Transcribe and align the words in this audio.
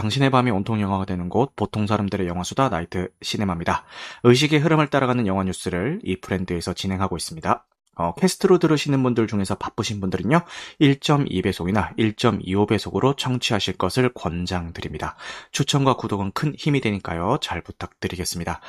당신의 0.00 0.30
밤이 0.30 0.50
온통 0.50 0.80
영화가 0.80 1.04
되는 1.04 1.28
곳 1.28 1.54
보통 1.56 1.86
사람들의 1.86 2.26
영화수다 2.26 2.70
나이트 2.70 3.10
시네마입니다. 3.20 3.84
의식의 4.24 4.58
흐름을 4.60 4.88
따라가는 4.88 5.26
영화 5.26 5.44
뉴스를 5.44 6.00
이 6.02 6.16
브랜드에서 6.16 6.72
진행하고 6.72 7.18
있습니다. 7.18 7.66
어, 7.96 8.14
캐스트로 8.14 8.58
들으시는 8.58 9.02
분들 9.02 9.26
중에서 9.26 9.56
바쁘신 9.56 10.00
분들은요, 10.00 10.40
1.2배속이나 10.80 11.94
1.25배속으로 11.98 13.14
청취하실 13.18 13.76
것을 13.76 14.14
권장드립니다. 14.14 15.16
추천과 15.52 15.96
구독은 15.96 16.32
큰 16.32 16.54
힘이 16.56 16.80
되니까요, 16.80 17.36
잘 17.42 17.60
부탁드리겠습니다. 17.60 18.62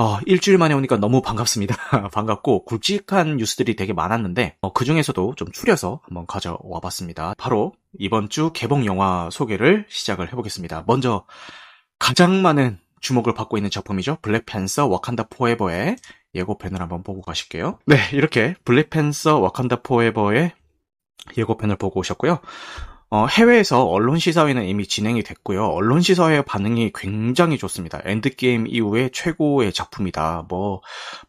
어, 0.00 0.20
일주일 0.26 0.58
만에 0.58 0.74
오니까 0.74 0.96
너무 0.96 1.20
반갑습니다. 1.20 1.74
반갑고 2.14 2.66
굵직한 2.66 3.36
뉴스들이 3.36 3.74
되게 3.74 3.92
많았는데 3.92 4.56
어, 4.60 4.72
그 4.72 4.84
중에서도 4.84 5.34
좀 5.34 5.50
추려서 5.50 6.00
한번 6.04 6.24
가져와 6.24 6.78
봤습니다. 6.80 7.34
바로 7.36 7.72
이번 7.98 8.28
주 8.28 8.52
개봉 8.54 8.86
영화 8.86 9.28
소개를 9.32 9.86
시작을 9.88 10.28
해보겠습니다. 10.28 10.84
먼저 10.86 11.26
가장 11.98 12.42
많은 12.42 12.78
주목을 13.00 13.34
받고 13.34 13.58
있는 13.58 13.70
작품이죠. 13.70 14.18
블랙팬서 14.22 14.86
와칸다 14.86 15.24
포에버의 15.30 15.96
예고편을 16.32 16.80
한번 16.80 17.02
보고 17.02 17.20
가실게요. 17.20 17.80
네, 17.86 17.96
이렇게 18.12 18.54
블랙팬서 18.64 19.40
와칸다 19.40 19.82
포에버의 19.82 20.52
예고편을 21.36 21.74
보고 21.74 21.98
오셨고요. 21.98 22.38
어, 23.10 23.26
해외에서 23.26 23.86
언론 23.86 24.18
시사회는 24.18 24.66
이미 24.66 24.86
진행이 24.86 25.22
됐고요. 25.22 25.64
언론 25.64 26.02
시사회 26.02 26.42
반응이 26.42 26.92
굉장히 26.94 27.56
좋습니다. 27.56 28.02
엔드게임 28.04 28.66
이후에 28.66 29.08
최고의 29.14 29.72
작품이다. 29.72 30.44
뭐, 30.50 30.82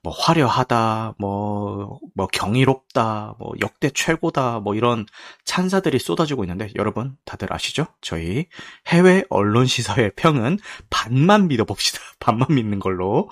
뭐 0.03 0.13
화려하다. 0.13 1.15
뭐, 1.17 1.99
뭐 2.15 2.27
경이롭다. 2.27 3.35
뭐 3.39 3.53
역대 3.61 3.89
최고다. 3.91 4.59
뭐 4.59 4.76
이런 4.76 5.05
찬사들이 5.45 5.99
쏟아지고 5.99 6.43
있는데 6.43 6.70
여러분 6.76 7.15
다들 7.23 7.54
아시죠? 7.54 7.87
저희 8.01 8.48
해외 8.87 9.23
언론 9.29 9.65
시사회 9.65 10.09
평은 10.09 10.59
반만 10.89 11.48
믿어봅시다. 11.48 12.01
반만 12.20 12.49
믿는 12.55 12.79
걸로 12.79 13.29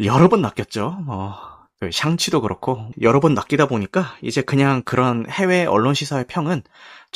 여러 0.00 0.28
번 0.28 0.42
낚였죠. 0.42 0.90
뭐. 1.06 1.56
그 1.78 1.90
샹치도 1.92 2.40
그렇고 2.40 2.90
여러 3.02 3.20
번 3.20 3.34
낚이다 3.34 3.66
보니까 3.66 4.16
이제 4.22 4.40
그냥 4.40 4.82
그런 4.82 5.26
해외 5.28 5.66
언론 5.66 5.92
시사의 5.92 6.24
평은 6.26 6.62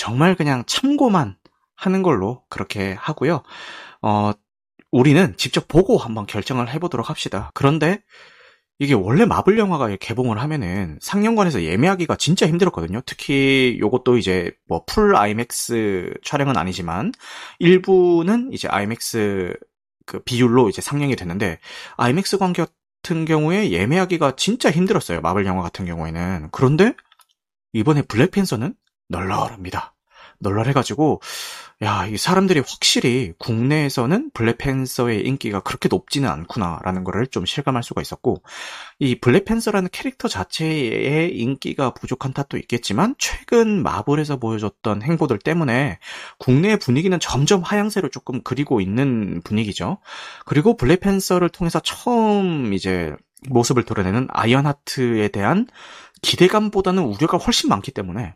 정말 0.00 0.34
그냥 0.34 0.64
참고만 0.66 1.36
하는 1.76 2.02
걸로 2.02 2.42
그렇게 2.48 2.94
하고요. 2.94 3.42
어, 4.00 4.32
우리는 4.90 5.34
직접 5.36 5.68
보고 5.68 5.98
한번 5.98 6.24
결정을 6.24 6.72
해보도록 6.72 7.10
합시다. 7.10 7.50
그런데 7.52 8.00
이게 8.78 8.94
원래 8.94 9.26
마블 9.26 9.58
영화가 9.58 9.94
개봉을 9.96 10.40
하면은 10.40 10.98
상영관에서 11.02 11.64
예매하기가 11.64 12.16
진짜 12.16 12.48
힘들었거든요. 12.48 13.02
특히 13.04 13.76
요것도 13.78 14.16
이제 14.16 14.52
뭐 14.66 14.86
full 14.86 15.14
아이맥스 15.16 16.14
촬영은 16.24 16.56
아니지만 16.56 17.12
일부는 17.58 18.54
이제 18.54 18.68
아이맥스 18.68 19.52
그 20.06 20.20
비율로 20.20 20.70
이제 20.70 20.80
상영이 20.80 21.14
됐는데 21.14 21.58
아이맥스 21.98 22.38
관객 22.38 22.72
같은 23.02 23.26
경우에 23.26 23.70
예매하기가 23.70 24.36
진짜 24.36 24.70
힘들었어요. 24.70 25.20
마블 25.20 25.44
영화 25.44 25.62
같은 25.62 25.84
경우에는. 25.84 26.48
그런데 26.52 26.94
이번에 27.74 28.00
블랙팬서는 28.02 28.74
널널합니다. 29.10 29.94
널널해가지고 30.40 31.20
야, 31.82 32.06
이 32.06 32.18
사람들이 32.18 32.60
확실히 32.60 33.32
국내에서는 33.38 34.32
블랙팬서의 34.34 35.26
인기가 35.26 35.60
그렇게 35.60 35.88
높지는 35.88 36.28
않구나라는 36.28 37.04
거를 37.04 37.26
좀 37.26 37.46
실감할 37.46 37.82
수가 37.82 38.02
있었고, 38.02 38.42
이 38.98 39.18
블랙팬서라는 39.18 39.88
캐릭터 39.90 40.28
자체의 40.28 41.34
인기가 41.38 41.94
부족한 41.94 42.34
탓도 42.34 42.58
있겠지만, 42.58 43.14
최근 43.16 43.82
마블에서 43.82 44.36
보여줬던 44.36 45.00
행보들 45.00 45.38
때문에 45.38 45.98
국내 46.38 46.76
분위기는 46.76 47.18
점점 47.18 47.62
하향세로 47.62 48.10
조금 48.10 48.42
그리고 48.42 48.82
있는 48.82 49.40
분위기죠. 49.42 49.98
그리고 50.44 50.76
블랙팬서를 50.76 51.48
통해서 51.48 51.80
처음 51.80 52.74
이제 52.74 53.16
모습을 53.48 53.84
드러내는 53.84 54.28
아이언하트에 54.30 55.28
대한 55.28 55.66
기대감보다는 56.20 57.02
우려가 57.02 57.38
훨씬 57.38 57.70
많기 57.70 57.90
때문에 57.90 58.34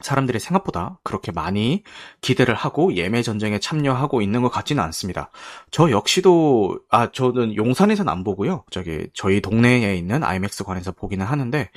사람들이 0.00 0.38
생각보다 0.40 0.98
그렇게 1.02 1.32
많이 1.32 1.82
기대를 2.20 2.54
하고 2.54 2.94
예매 2.94 3.22
전쟁에 3.22 3.58
참여하고 3.58 4.22
있는 4.22 4.42
것 4.42 4.50
같지는 4.50 4.82
않습니다. 4.84 5.30
저 5.70 5.90
역시도 5.90 6.80
아 6.88 7.10
저는 7.10 7.56
용산에서는 7.56 8.10
안 8.10 8.24
보고요. 8.24 8.64
저기 8.70 9.06
저희 9.14 9.40
동네에 9.40 9.96
있는 9.96 10.24
아이맥스관에서 10.24 10.92
보기는 10.92 11.24
하는데 11.24 11.70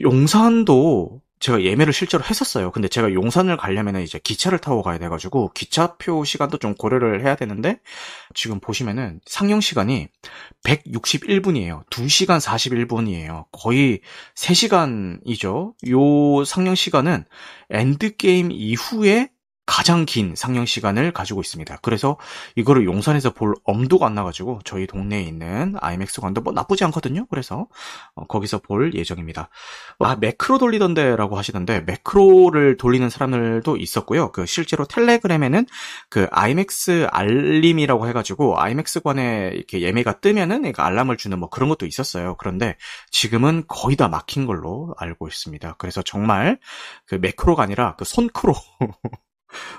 용산도 0.00 1.20
제가 1.42 1.64
예매를 1.64 1.92
실제로 1.92 2.22
했었어요. 2.22 2.70
근데 2.70 2.86
제가 2.86 3.12
용산을 3.12 3.56
가려면 3.56 4.00
이제 4.00 4.20
기차를 4.22 4.60
타고 4.60 4.80
가야 4.80 4.98
돼가지고 4.98 5.50
기차표 5.54 6.24
시간도 6.24 6.58
좀 6.58 6.76
고려를 6.76 7.24
해야 7.24 7.34
되는데 7.34 7.80
지금 8.32 8.60
보시면은 8.60 9.20
상영 9.26 9.60
시간이 9.60 10.06
161분이에요. 10.64 11.84
2시간 11.90 12.40
41분이에요. 12.40 13.46
거의 13.50 14.02
3시간이죠. 14.36 15.74
요 15.90 16.44
상영 16.44 16.76
시간은 16.76 17.24
엔드게임 17.70 18.52
이후에 18.52 19.28
가장 19.72 20.04
긴 20.04 20.34
상영 20.36 20.66
시간을 20.66 21.12
가지고 21.12 21.40
있습니다. 21.40 21.78
그래서 21.80 22.18
이거를 22.56 22.84
용산에서 22.84 23.30
볼 23.30 23.54
엄두가 23.64 24.04
안 24.04 24.14
나가지고 24.14 24.60
저희 24.66 24.86
동네에 24.86 25.22
있는 25.22 25.76
아이맥스관도 25.80 26.42
뭐 26.42 26.52
나쁘지 26.52 26.84
않거든요. 26.84 27.24
그래서 27.30 27.68
어, 28.14 28.26
거기서 28.26 28.58
볼 28.58 28.92
예정입니다. 28.92 29.48
아 30.00 30.16
매크로 30.16 30.58
돌리던데라고 30.58 31.38
하시던데 31.38 31.80
매크로를 31.86 32.76
돌리는 32.76 33.08
사람들도 33.08 33.78
있었고요. 33.78 34.30
그 34.32 34.44
실제로 34.44 34.84
텔레그램에는 34.84 35.64
그 36.10 36.26
아이맥스 36.32 37.06
알림이라고 37.10 38.06
해가지고 38.08 38.60
아이맥스관에 38.60 39.52
이렇게 39.54 39.80
예매가 39.80 40.20
뜨면은 40.20 40.70
알람을 40.76 41.16
주는 41.16 41.38
뭐 41.38 41.48
그런 41.48 41.70
것도 41.70 41.86
있었어요. 41.86 42.36
그런데 42.36 42.76
지금은 43.10 43.64
거의 43.68 43.96
다 43.96 44.08
막힌 44.08 44.44
걸로 44.44 44.94
알고 44.98 45.28
있습니다. 45.28 45.76
그래서 45.78 46.02
정말 46.02 46.58
그 47.06 47.14
매크로가 47.14 47.62
아니라 47.62 47.96
그 47.96 48.04
손크로 48.04 48.52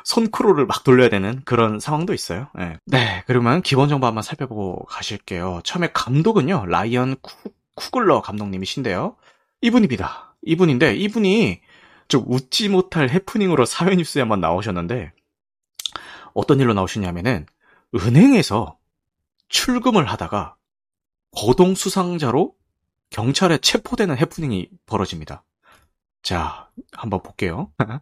손크로를 0.04 0.66
막 0.66 0.84
돌려야 0.84 1.10
되는 1.10 1.42
그런 1.46 1.80
상황도 1.80 2.14
있어요. 2.14 2.50
네. 2.56 2.78
네, 2.86 3.24
그러면 3.28 3.62
기본 3.62 3.90
정보 3.90 4.08
한번 4.08 4.24
살펴보고 4.24 4.86
가실게요. 4.86 5.62
처음에 5.64 5.90
감독은요, 5.94 6.66
라이언 6.68 7.18
쿠, 7.22 7.52
쿠글러 7.76 8.22
감독님이신데요. 8.22 9.16
이분입니다. 9.62 10.36
이분인데, 10.44 10.96
이분이 10.96 11.62
좀 12.08 12.24
웃지 12.28 12.70
못할 12.70 13.10
해프닝으로 13.10 13.66
사회 13.66 13.96
뉴스에 13.96 14.22
한번 14.22 14.42
나오셨는데, 14.42 15.14
어떤 16.34 16.60
일로 16.60 16.74
나오시냐면은, 16.74 17.46
은행에서 17.96 18.78
출금을 19.50 20.06
하다가, 20.06 20.56
거동 21.32 21.76
수상자로 21.76 22.54
경찰에 23.10 23.58
체포되는 23.60 24.18
해프닝이 24.18 24.70
벌어집니다. 24.86 25.44
자, 26.24 26.70
한번 26.94 27.22
볼게요. 27.22 27.70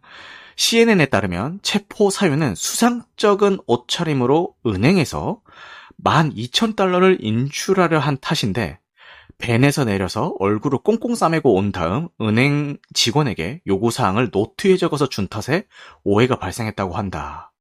CNN에 0.56 1.06
따르면 1.06 1.58
체포 1.62 2.08
사유는 2.08 2.54
수상적인 2.54 3.58
옷차림으로 3.66 4.54
은행에서 4.64 5.40
12,000달러를 6.02 7.18
인출하려 7.20 7.98
한 7.98 8.18
탓인데 8.20 8.78
벤에서 9.38 9.84
내려서 9.84 10.34
얼굴을 10.38 10.78
꽁꽁 10.78 11.14
싸매고 11.16 11.54
온 11.54 11.72
다음 11.72 12.08
은행 12.20 12.78
직원에게 12.94 13.60
요구사항을 13.66 14.30
노트에 14.32 14.76
적어서 14.76 15.08
준 15.08 15.26
탓에 15.26 15.66
오해가 16.04 16.38
발생했다고 16.38 16.94
한다. 16.94 17.51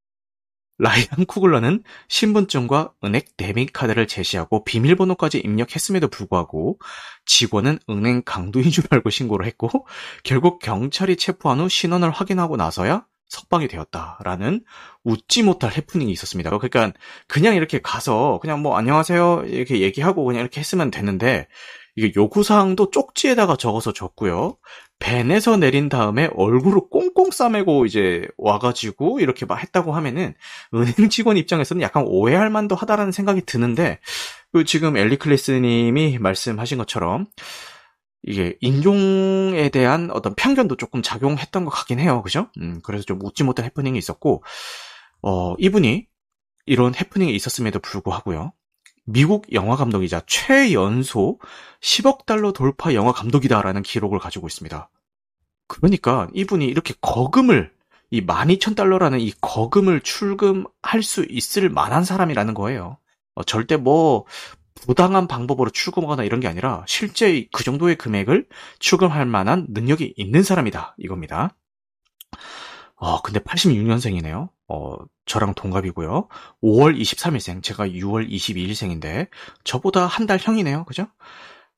라이언 0.81 1.28
쿠글러는 1.28 1.84
신분증과 2.08 2.94
은행 3.03 3.22
데비카드를 3.38 4.08
제시하고 4.08 4.64
비밀번호까지 4.64 5.38
입력했음에도 5.38 6.08
불구하고 6.08 6.80
직원은 7.28 7.78
은행 7.88 8.23
강도인 8.26 8.72
줄 8.72 8.85
알고 8.90 9.11
신고를 9.11 9.46
했고 9.46 9.85
결국 10.23 10.58
경찰이 10.58 11.17
체포한 11.17 11.59
후 11.59 11.70
신원을 11.70 12.09
확인하고 12.09 12.58
나서야 12.58 13.05
석방이 13.31 13.69
되었다라는 13.69 14.63
웃지 15.05 15.41
못할 15.41 15.72
해프닝이 15.72 16.11
있었습니다. 16.11 16.49
그러니까 16.49 16.91
그냥 17.28 17.55
이렇게 17.55 17.79
가서 17.81 18.39
그냥 18.41 18.61
뭐 18.61 18.75
안녕하세요 18.75 19.45
이렇게 19.47 19.79
얘기하고 19.79 20.25
그냥 20.25 20.41
이렇게 20.41 20.59
했으면 20.59 20.91
되는데 20.91 21.47
이게 21.95 22.11
요구사항도 22.16 22.91
쪽지에다가 22.91 23.55
적어서 23.55 23.93
줬고요. 23.93 24.57
벤에서 24.99 25.57
내린 25.57 25.89
다음에 25.89 26.29
얼굴을 26.35 26.81
꽁꽁 26.89 27.31
싸매고 27.31 27.85
이제 27.85 28.28
와가지고 28.37 29.19
이렇게 29.19 29.45
막 29.45 29.61
했다고 29.61 29.93
하면은 29.93 30.33
은행 30.73 31.09
직원 31.09 31.37
입장에서는 31.37 31.81
약간 31.81 32.03
오해할 32.05 32.49
만도 32.49 32.75
하다라는 32.75 33.11
생각이 33.11 33.41
드는데 33.45 33.99
그 34.51 34.63
지금 34.66 34.97
엘리 34.97 35.17
클래스님이 35.17 36.19
말씀하신 36.19 36.78
것처럼 36.78 37.28
이게 38.23 38.58
인종에 38.62 39.70
대한 39.70 40.12
어떤 40.12 40.35
편견도 40.35 40.78
조금 40.78 41.02
작용했던 41.02 41.66
것 41.66 41.72
같긴 41.72 42.00
해요. 42.00 42.22
그죠? 42.22 42.50
음, 42.59 42.79
그래서 42.84 43.03
좀 43.03 43.20
웃지 43.23 43.44
못한 43.44 43.66
해프닝이 43.66 43.97
있었고, 43.97 44.44
어, 45.22 45.56
이분이 45.58 46.08
이런 46.66 46.94
해프닝이 46.96 47.34
있었음에도 47.35 47.79
불구하고요. 47.79 48.53
미국 49.06 49.52
영화 49.53 49.76
감독이자 49.76 50.22
최연소 50.28 51.40
10억 51.82 52.26
달러 52.26 52.52
돌파 52.52 52.94
영화 52.94 53.12
감독이다라는 53.12 53.82
기록을 53.82 54.20
가지고 54.20 54.47
있습니다. 54.47 54.90
그러니까 55.67 56.28
이분이 56.34 56.66
이렇게 56.66 56.94
거금을 57.02 57.72
이 58.12 58.22
12,000달러라는 58.26 59.22
이 59.22 59.34
거금을 59.41 60.02
출금할 60.02 61.02
수 61.02 61.26
있을 61.29 61.70
만한 61.70 62.03
사람이라는 62.03 62.53
거예요. 62.53 62.97
어, 63.35 63.44
절대 63.44 63.78
뭐 63.78 64.26
부당한 64.76 65.28
방법으로 65.28 65.70
출금하거나 65.70 66.23
이런 66.23 66.40
게 66.40 66.47
아니라 66.47 66.84
실제 66.88 67.47
그 67.53 67.64
정도의 67.64 67.96
금액을 67.97 68.47
출금할 68.79 69.26
만한 69.26 69.68
능력이 69.70 70.14
있는 70.18 70.44
사람이다 70.44 70.96
이겁니다. 70.97 71.56
어, 72.96 73.22
근데 73.22 73.40
86년생이네요. 73.40 74.50
어, 74.68 74.96
저랑 75.26 75.56
동갑이고요. 75.56 76.28
5월 76.64 77.00
23일생, 77.00 77.64
제가 77.64 77.88
6월 77.88 78.29
22일생인데 78.29 79.28
저보다 79.64 80.06
한 80.06 80.28
달 80.28 80.38
형이네요. 80.40 80.85
그죠? 80.85 81.08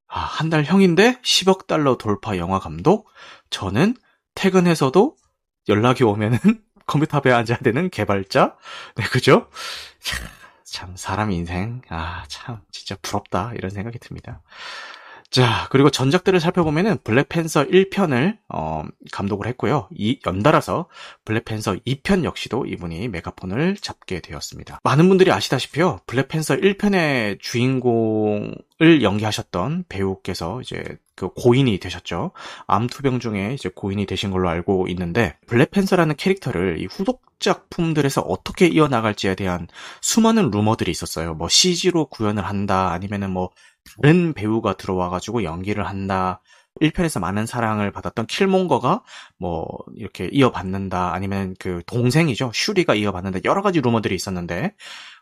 아, 0.08 0.20
한 0.20 0.50
달 0.50 0.64
형인데 0.66 1.20
10억 1.22 1.68
달러 1.68 1.98
돌파 1.98 2.38
영화 2.38 2.60
감독. 2.60 3.08
저는 3.50 3.96
퇴근해서도 4.36 5.16
연락이 5.70 6.04
오면은 6.04 6.38
컴퓨터 6.86 7.18
앞에 7.18 7.32
앉아야 7.32 7.60
되는 7.60 7.90
개발자. 7.90 8.58
네, 8.98 9.04
그죠? 9.06 9.48
참 10.74 10.96
사람 10.98 11.32
인생 11.32 11.82
아 11.90 12.26
참 12.30 12.62
진짜 12.72 12.96
부럽다 13.02 13.54
이런 13.56 13.70
생각이 13.72 14.00
듭니다. 14.00 14.42
자 15.34 15.68
그리고 15.72 15.90
전작들을 15.90 16.40
살펴보면은 16.40 17.00
블랙팬서 17.04 17.66
1편을 17.66 18.38
어, 18.50 18.84
감독을 19.12 19.48
했고요. 19.48 19.90
이 19.90 20.20
연달아서 20.28 20.88
블랙팬서 21.26 21.78
2편 21.88 22.24
역시도 22.24 22.68
이분이 22.68 23.08
메가폰을 23.08 23.78
잡게 23.78 24.20
되었습니다. 24.20 24.80
많은 24.84 25.10
분들이 25.10 25.32
아시다시피요. 25.32 26.02
블랙팬서 26.06 26.58
1편의 26.58 27.40
주인공을 27.42 29.02
연기하셨던 29.02 29.86
배우께서 29.90 30.62
이제 30.62 31.00
그 31.16 31.30
고인이 31.30 31.80
되셨죠. 31.80 32.30
암투병 32.68 33.20
중에 33.20 33.56
이제 33.56 33.72
고인이 33.74 34.06
되신 34.06 34.30
걸로 34.30 34.50
알고 34.50 34.86
있는데 34.90 35.36
블랙팬서라는 35.48 36.16
캐릭터를 36.16 36.80
이 36.80 36.86
후속 36.86 37.24
작품들에서 37.40 38.22
어떻게 38.22 38.68
이어나갈지에 38.68 39.36
대한 39.36 39.68
수많은 40.02 40.50
루머들이 40.50 40.90
있었어요. 40.92 41.34
뭐 41.34 41.50
CG로 41.50 42.06
구현을 42.06 42.46
한다, 42.46 42.92
아니면은 42.92 43.32
뭐 43.32 43.50
다른 44.02 44.34
배우가 44.34 44.74
들어와가지고 44.78 45.44
연기를 45.44 45.88
한다. 45.88 46.42
1편에서 46.82 47.20
많은 47.20 47.46
사랑을 47.46 47.92
받았던 47.92 48.26
킬몽거가 48.26 49.04
뭐 49.38 49.68
이렇게 49.96 50.28
이어받는다. 50.32 51.14
아니면 51.14 51.56
그 51.60 51.82
동생이죠. 51.86 52.52
슈리가 52.54 52.96
이어받는다. 52.96 53.40
여러 53.46 53.62
가지 53.62 53.80
루머들이 53.82 54.16
있었는데 54.16 54.74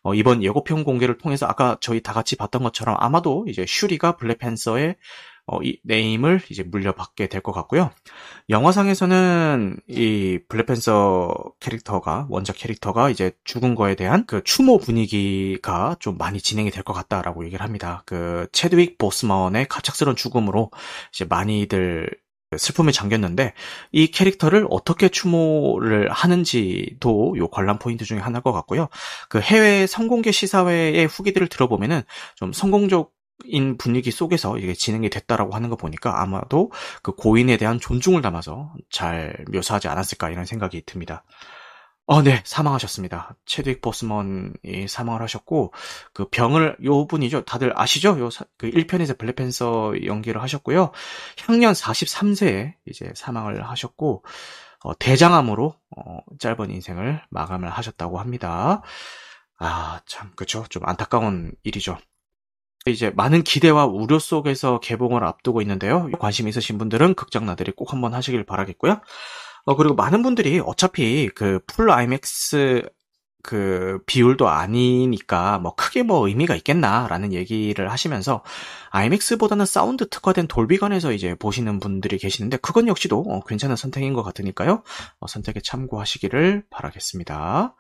어, 0.04 0.14
이번 0.14 0.44
예고편 0.44 0.84
공개를 0.84 1.18
통해서 1.18 1.46
아까 1.46 1.78
저희 1.82 2.02
다 2.02 2.14
같이 2.14 2.36
봤던 2.36 2.64
것처럼 2.64 2.96
아마도 3.00 3.46
이제 3.48 3.66
슈리가 3.68 4.16
블랙팬서의 4.18 4.96
어, 5.52 5.60
이 5.64 5.78
네임을 5.84 6.42
이제 6.50 6.64
물려받게 6.64 7.28
될 7.28 7.42
것 7.42 7.52
같고요. 7.52 7.92
영화상에서는 8.50 9.78
이 9.88 10.40
블랙팬서 10.48 11.34
캐릭터가 11.60 12.28
원작 12.30 12.56
캐릭터가 12.58 13.10
이제 13.10 13.32
죽은 13.44 13.76
거에 13.76 13.96
대한 13.96 14.26
그 14.28 14.44
추모 14.44 14.78
분위기가 14.78 15.96
좀 16.00 16.18
많이 16.18 16.40
진행이 16.40 16.72
될 16.72 16.84
것 16.84 16.94
같다라고 16.94 17.46
얘기를 17.46 17.64
합니다. 17.64 18.04
그 18.06 18.48
체드윅 18.54 18.98
보스먼의 18.98 19.68
갑작스러운 19.68 20.16
죽음으로 20.16 20.72
이제 21.14 21.26
많이들 21.26 22.10
슬픔에 22.58 22.92
잠겼는데 22.92 23.54
이 23.92 24.08
캐릭터를 24.08 24.68
어떻게 24.70 25.08
추모를 25.10 26.12
하는지도 26.12 27.36
요 27.38 27.48
관람 27.50 27.80
포인트 27.80 28.04
중에 28.04 28.20
하나일 28.20 28.44
것 28.44 28.52
같고요. 28.52 28.90
그 29.30 29.40
해외 29.40 29.88
성공개 29.88 30.32
시사회의 30.32 31.06
후기들을 31.08 31.48
들어보면은 31.48 32.02
좀 32.36 32.52
성공적 32.52 33.12
인 33.46 33.78
분위기 33.78 34.12
속에서 34.12 34.58
이게 34.58 34.74
진행이 34.74 35.10
됐다라고 35.10 35.54
하는 35.54 35.70
거 35.70 35.76
보니까 35.76 36.22
아마도 36.22 36.72
그 37.02 37.14
고인에 37.14 37.58
대한 37.58 37.80
존중을 37.80 38.22
담아서 38.22 38.74
잘 38.90 39.46
묘사하지 39.52 39.88
않았을까 39.88 40.30
이런 40.30 40.46
생각이 40.46 40.84
듭니다. 40.86 41.24
어, 42.08 42.22
네, 42.22 42.42
사망하셨습니다. 42.46 43.38
체드윅 43.46 43.80
보스먼이 43.80 44.88
사망을 44.90 45.22
하셨고, 45.22 45.72
그 46.14 46.28
병을, 46.30 46.78
요 46.84 47.08
분이죠. 47.08 47.46
다들 47.46 47.72
아시죠? 47.80 48.20
요, 48.20 48.28
그 48.58 48.70
1편에서 48.70 49.18
블랙팬서 49.18 49.94
연기를 50.06 50.42
하셨고요. 50.42 50.92
향년 51.48 51.74
43세에 51.74 52.74
이제 52.86 53.14
사망을 53.16 53.64
하셨고, 53.64 54.26
어, 54.84 54.98
대장암으로, 54.98 55.74
어, 55.96 56.20
짧은 56.40 56.72
인생을 56.72 57.22
마감을 57.30 57.70
하셨다고 57.70 58.20
합니다. 58.20 58.82
아, 59.58 60.02
참, 60.06 60.32
그쵸. 60.36 60.66
좀 60.70 60.84
안타까운 60.86 61.54
일이죠. 61.64 61.98
이제 62.88 63.12
많은 63.12 63.44
기대와 63.44 63.86
우려 63.86 64.18
속에서 64.18 64.80
개봉을 64.80 65.24
앞두고 65.24 65.62
있는데요. 65.62 66.10
관심 66.20 66.48
있으신 66.48 66.78
분들은 66.78 67.14
극장 67.14 67.46
나들이 67.46 67.72
꼭 67.72 67.94
한번 67.94 68.14
하시길 68.14 68.44
바라겠고요. 68.44 69.02
어, 69.66 69.76
그리고 69.76 69.94
많은 69.94 70.24
분들이 70.24 70.60
어차피 70.60 71.30
그풀 71.30 71.92
IMAX 71.92 72.82
그 73.44 74.00
비율도 74.06 74.48
아니니까 74.48 75.60
뭐 75.60 75.74
크게 75.76 76.04
뭐 76.04 76.28
의미가 76.28 76.56
있겠나라는 76.58 77.34
얘기를 77.34 77.92
하시면서 77.92 78.44
IMAX보다는 78.92 79.66
사운드 79.66 80.08
특화된 80.10 80.48
돌비관에서 80.48 81.12
이제 81.12 81.36
보시는 81.36 81.80
분들이 81.80 82.18
계시는데 82.18 82.58
그건 82.58 82.88
역시도 82.88 83.20
어, 83.28 83.44
괜찮은 83.44 83.76
선택인 83.76 84.14
것 84.14 84.24
같으니까요. 84.24 84.84
어, 85.20 85.28
선택에 85.28 85.60
참고하시기를 85.64 86.66
바라겠습니다. 86.70 87.76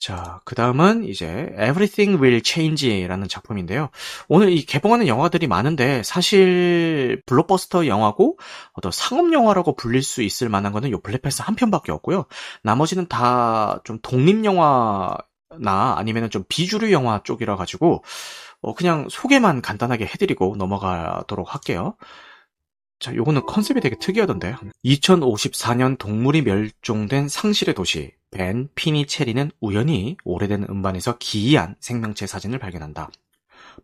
자, 0.00 0.40
그 0.44 0.54
다음은 0.54 1.02
이제 1.04 1.48
Everything 1.54 2.22
Will 2.22 2.40
Change라는 2.44 3.26
작품인데요. 3.26 3.90
오늘 4.28 4.52
이 4.52 4.64
개봉하는 4.64 5.08
영화들이 5.08 5.48
많은데 5.48 6.04
사실 6.04 7.20
블록버스터 7.26 7.88
영화고 7.88 8.38
어떤 8.74 8.92
상업 8.92 9.32
영화라고 9.32 9.74
불릴 9.74 10.02
수 10.04 10.22
있을 10.22 10.48
만한 10.48 10.72
거는 10.72 10.92
요 10.92 11.00
블랙팬서 11.00 11.42
한 11.42 11.56
편밖에 11.56 11.90
없고요. 11.92 12.26
나머지는 12.62 13.08
다 13.08 13.80
좀 13.84 13.98
독립 14.02 14.44
영화나 14.44 15.18
아니면은 15.96 16.30
좀 16.30 16.44
비주류 16.48 16.92
영화 16.92 17.20
쪽이라 17.24 17.56
가지고 17.56 18.04
어 18.60 18.74
그냥 18.74 19.06
소개만 19.10 19.62
간단하게 19.62 20.04
해드리고 20.06 20.56
넘어가도록 20.56 21.54
할게요. 21.54 21.96
자, 22.98 23.14
요거는 23.14 23.46
컨셉이 23.46 23.80
되게 23.80 23.96
특이하던데. 23.96 24.56
2054년 24.84 25.98
동물이 25.98 26.42
멸종된 26.42 27.28
상실의 27.28 27.74
도시, 27.74 28.12
벤 28.30 28.68
피니체리는 28.74 29.50
우연히 29.60 30.16
오래된 30.24 30.66
음반에서 30.68 31.16
기이한 31.18 31.76
생명체 31.80 32.26
사진을 32.26 32.58
발견한다. 32.58 33.10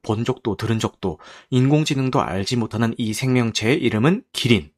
본 0.03 0.25
적도 0.25 0.57
들은 0.57 0.81
적도 0.81 1.19
인공지능도 1.51 2.21
알지 2.21 2.57
못하는 2.57 2.95
이 2.99 3.13
생명체의 3.15 3.79
이름은 3.79 4.25
기린. 4.33 4.71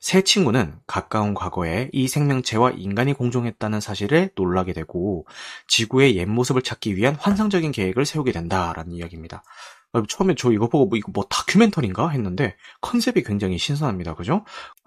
새 0.00 0.22
친구는 0.22 0.74
가까운 0.86 1.34
과거에 1.34 1.88
이 1.92 2.08
생명체와 2.08 2.72
인간이 2.72 3.14
공존했다는 3.14 3.80
사실에 3.80 4.30
놀라게 4.36 4.72
되고 4.72 5.26
지구의 5.66 6.16
옛 6.16 6.26
모습을 6.26 6.62
찾기 6.62 6.96
위한 6.96 7.14
환상적인 7.14 7.72
계획을 7.72 8.04
세우게 8.06 8.32
된다라는 8.32 8.92
이야기입니다. 8.92 9.42
아, 9.92 10.02
처음에 10.08 10.34
저 10.36 10.52
이거 10.52 10.68
보고 10.68 10.86
뭐 10.86 10.98
이거 10.98 11.10
뭐 11.12 11.24
다큐멘터리인가 11.24 12.08
했는데 12.10 12.56
컨셉이 12.80 13.22
굉장히 13.22 13.58
신선합니다. 13.58 14.14
그죠? 14.14 14.44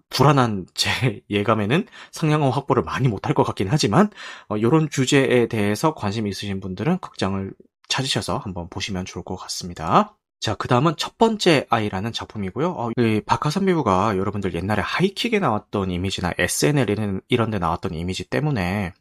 불안한 0.09 0.67
제 0.75 0.89
예감에는 1.29 1.87
상영어 2.11 2.49
확보를 2.49 2.83
많이 2.83 3.07
못할 3.07 3.33
것 3.33 3.43
같긴 3.43 3.67
하지만 3.69 4.09
어, 4.47 4.57
이런 4.57 4.89
주제에 4.89 5.47
대해서 5.47 5.93
관심 5.93 6.27
있으신 6.27 6.59
분들은 6.59 6.99
극장을 6.99 7.53
찾으셔서 7.87 8.37
한번 8.37 8.69
보시면 8.69 9.05
좋을 9.05 9.23
것 9.23 9.35
같습니다. 9.35 10.17
자, 10.41 10.55
그 10.55 10.67
다음은 10.67 10.95
첫 10.97 11.19
번째 11.19 11.67
아이라는 11.69 12.13
작품이고요. 12.13 12.71
어, 12.71 12.89
이 12.97 13.21
박하선 13.23 13.65
배우가 13.65 14.17
여러분들 14.17 14.55
옛날에 14.55 14.81
하이킥에 14.81 15.37
나왔던 15.37 15.91
이미지나 15.91 16.31
SNL 16.37 17.21
이런 17.29 17.51
데 17.51 17.59
나왔던 17.59 17.93
이미지 17.93 18.23
때문에 18.27 18.93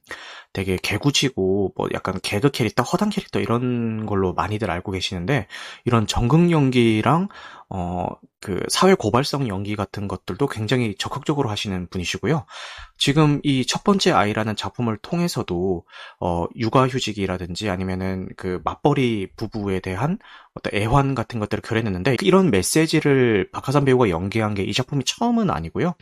되게 0.53 0.77
개구치고 0.83 1.73
뭐 1.77 1.89
약간 1.93 2.19
개그 2.23 2.51
캐릭터, 2.51 2.83
허당 2.83 3.11
캐릭터 3.11 3.41
이런 3.41 4.07
걸로 4.07 4.33
많이들 4.33 4.71
알고 4.71 4.93
계시는데 4.93 5.47
이런 5.85 6.07
정극 6.07 6.51
연기랑 6.51 7.29
어 7.71 8.09
그 8.43 8.59
사회 8.71 8.95
고발성 8.95 9.49
연기 9.49 9.77
같은 9.77 10.09
것들도 10.09 10.47
굉장히 10.47 10.95
적극적으로 10.99 11.51
하시는 11.51 11.87
분이시고요. 11.91 12.47
지금 12.97 13.39
이 13.45 13.65
첫 13.67 13.85
번째 13.85 14.13
아이라는 14.13 14.57
작품을 14.57 14.97
통해서도 15.03 15.85
어 16.21 16.47
육아휴직이라든지 16.57 17.69
아니면은 17.69 18.29
그 18.39 18.61
맞벌이 18.65 19.29
부부에 19.37 19.81
대한 19.81 20.19
어떤 20.55 20.75
애환 20.75 21.15
같은 21.15 21.39
것들을 21.39 21.61
그려냈는데 21.63 22.17
이런 22.23 22.51
메시지를 22.51 23.51
박하산 23.53 23.85
배우가 23.85 24.09
연기한 24.09 24.55
게 24.55 24.65
이 24.65 24.73
작품이 24.73 25.05
처음은 25.05 25.51
아니고요. 25.51 25.95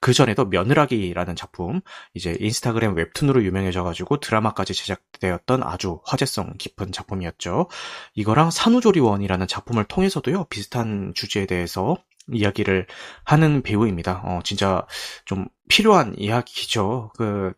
그 0.00 0.12
전에도 0.12 0.44
며느라기라는 0.46 1.36
작품 1.36 1.80
이제 2.14 2.36
인스타그램 2.40 2.94
웹툰으로 2.96 3.44
유명해져 3.44 3.82
가지고 3.84 4.18
드라마까지 4.20 4.74
제작되었던 4.74 5.62
아주 5.62 6.00
화제성 6.04 6.54
깊은 6.58 6.92
작품이었죠. 6.92 7.68
이거랑 8.14 8.50
산후조리원이라는 8.50 9.46
작품을 9.46 9.84
통해서도요, 9.84 10.44
비슷한 10.50 11.05
주제에 11.14 11.46
대해서 11.46 11.96
이야기를 12.32 12.86
하는 13.24 13.62
배우입니다. 13.62 14.22
어, 14.24 14.40
진짜 14.44 14.86
좀 15.24 15.46
필요한 15.68 16.14
이야기죠. 16.18 17.12
그, 17.16 17.52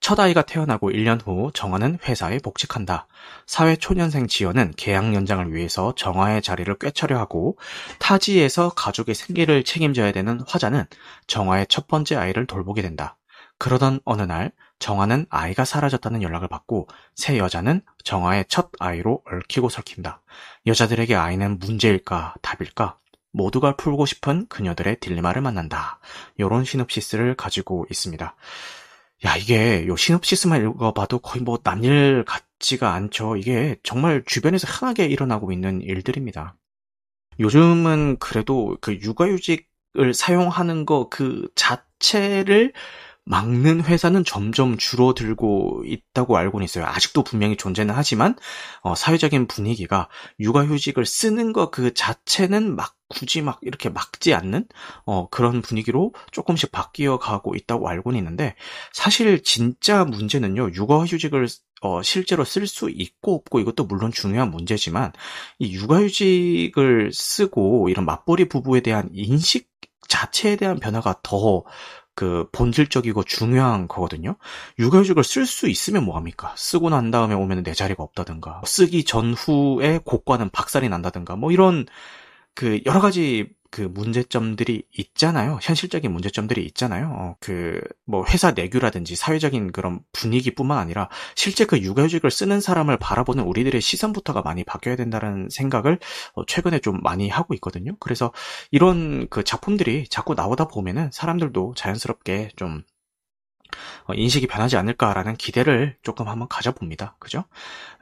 첫 0.00 0.20
아이가 0.20 0.42
태어나고 0.42 0.90
1년 0.90 1.26
후 1.26 1.50
정화는 1.54 1.98
회사에 2.04 2.38
복직한다. 2.38 3.06
사회 3.46 3.74
초년생 3.74 4.26
지연은 4.26 4.74
계약 4.76 5.14
연장을 5.14 5.54
위해서 5.54 5.94
정화의 5.94 6.42
자리를 6.42 6.78
꿰차려 6.78 7.18
하고 7.18 7.56
타지에서 8.00 8.70
가족의 8.70 9.14
생계를 9.14 9.64
책임져야 9.64 10.12
되는 10.12 10.40
화자는 10.46 10.84
정화의 11.26 11.68
첫 11.70 11.88
번째 11.88 12.16
아이를 12.16 12.46
돌보게 12.46 12.82
된다. 12.82 13.16
그러던 13.58 14.00
어느 14.04 14.20
날 14.20 14.52
정아는 14.84 15.24
아이가 15.30 15.64
사라졌다는 15.64 16.20
연락을 16.20 16.46
받고 16.46 16.88
새 17.14 17.38
여자는 17.38 17.80
정아의 18.04 18.44
첫 18.48 18.70
아이로 18.80 19.22
얽히고 19.24 19.70
설킨다. 19.70 20.20
여자들에게 20.66 21.14
아이는 21.14 21.58
문제일까 21.58 22.34
답일까 22.42 22.98
모두가 23.32 23.76
풀고 23.76 24.04
싶은 24.04 24.46
그녀들의 24.48 25.00
딜레마를 25.00 25.40
만난다. 25.40 26.00
요런 26.38 26.66
시놉시스를 26.66 27.34
가지고 27.34 27.86
있습니다. 27.90 28.36
야, 29.24 29.36
이게 29.36 29.86
요 29.86 29.96
시놉시스만 29.96 30.60
읽어봐도 30.60 31.20
거의 31.20 31.42
뭐 31.42 31.58
남일 31.62 32.26
같지가 32.26 32.92
않죠. 32.92 33.36
이게 33.38 33.76
정말 33.84 34.22
주변에서 34.26 34.68
흔하게 34.70 35.06
일어나고 35.06 35.50
있는 35.50 35.80
일들입니다. 35.80 36.56
요즘은 37.40 38.18
그래도 38.18 38.76
그 38.82 38.92
육아휴직을 39.00 40.12
사용하는 40.12 40.84
거 40.84 41.08
그 41.08 41.48
자체를 41.54 42.74
막는 43.26 43.82
회사는 43.82 44.24
점점 44.24 44.76
줄어들고 44.76 45.84
있다고 45.86 46.36
알고는 46.36 46.64
있어요. 46.64 46.86
아직도 46.86 47.24
분명히 47.24 47.56
존재는 47.56 47.94
하지만 47.94 48.36
어, 48.82 48.94
사회적인 48.94 49.46
분위기가 49.46 50.08
육아휴직을 50.40 51.04
쓰는 51.04 51.52
것 51.52 51.74
그 51.74 51.92
자체는 51.92 52.76
막 52.76 52.94
굳이 53.08 53.42
막 53.42 53.58
이렇게 53.62 53.88
막지 53.88 54.32
않는 54.32 54.66
어, 55.06 55.28
그런 55.28 55.60
분위기로 55.60 56.14
조금씩 56.30 56.70
바뀌어 56.70 57.18
가고 57.18 57.56
있다고 57.56 57.88
알고는 57.88 58.16
있는데 58.18 58.54
사실 58.92 59.42
진짜 59.42 60.04
문제는요 60.04 60.70
육아휴직을 60.72 61.48
어, 61.80 62.02
실제로 62.02 62.44
쓸 62.44 62.68
수 62.68 62.90
있고 62.90 63.34
없고 63.34 63.58
이것도 63.58 63.86
물론 63.86 64.12
중요한 64.12 64.52
문제지만 64.52 65.12
이 65.58 65.74
육아휴직을 65.74 67.10
쓰고 67.12 67.88
이런 67.88 68.04
맞벌이 68.06 68.48
부부에 68.48 68.80
대한 68.80 69.08
인식 69.12 69.68
자체에 70.08 70.54
대한 70.54 70.78
변화가 70.78 71.20
더 71.24 71.64
그 72.14 72.48
본질적이고 72.52 73.24
중요한 73.24 73.88
거거든요. 73.88 74.36
육아휴직을 74.78 75.24
쓸 75.24 75.46
수 75.46 75.68
있으면 75.68 76.04
뭐합니까? 76.04 76.54
쓰고 76.56 76.90
난 76.90 77.10
다음에 77.10 77.34
오면 77.34 77.62
내 77.64 77.74
자리가 77.74 78.02
없다든가, 78.02 78.62
쓰기 78.66 79.04
전후에 79.04 80.00
곡과는 80.04 80.50
박살이 80.50 80.88
난다든가, 80.88 81.36
뭐 81.36 81.50
이런 81.50 81.86
그 82.54 82.80
여러 82.86 83.00
가지 83.00 83.48
그 83.74 83.80
문제점들이 83.80 84.84
있잖아요. 84.92 85.58
현실적인 85.60 86.12
문제점들이 86.12 86.64
있잖아요. 86.66 87.08
어, 87.10 87.36
그뭐 87.40 88.24
회사 88.28 88.52
내규라든지 88.52 89.16
사회적인 89.16 89.72
그런 89.72 89.98
분위기뿐만 90.12 90.78
아니라 90.78 91.08
실제 91.34 91.64
그 91.64 91.80
육아휴직을 91.80 92.30
쓰는 92.30 92.60
사람을 92.60 92.98
바라보는 92.98 93.42
우리들의 93.42 93.80
시선부터가 93.80 94.42
많이 94.42 94.62
바뀌어야 94.62 94.94
된다는 94.94 95.48
생각을 95.50 95.98
어, 96.34 96.46
최근에 96.46 96.78
좀 96.78 97.00
많이 97.02 97.28
하고 97.28 97.52
있거든요. 97.54 97.96
그래서 97.98 98.32
이런 98.70 99.26
그 99.28 99.42
작품들이 99.42 100.06
자꾸 100.08 100.34
나오다 100.34 100.68
보면은 100.68 101.10
사람들도 101.12 101.74
자연스럽게 101.76 102.50
좀 102.54 102.84
어, 104.06 104.14
인식이 104.14 104.46
변하지 104.46 104.76
않을까라는 104.76 105.34
기대를 105.34 105.96
조금 106.02 106.28
한번 106.28 106.46
가져봅니다. 106.46 107.16
그죠? 107.18 107.42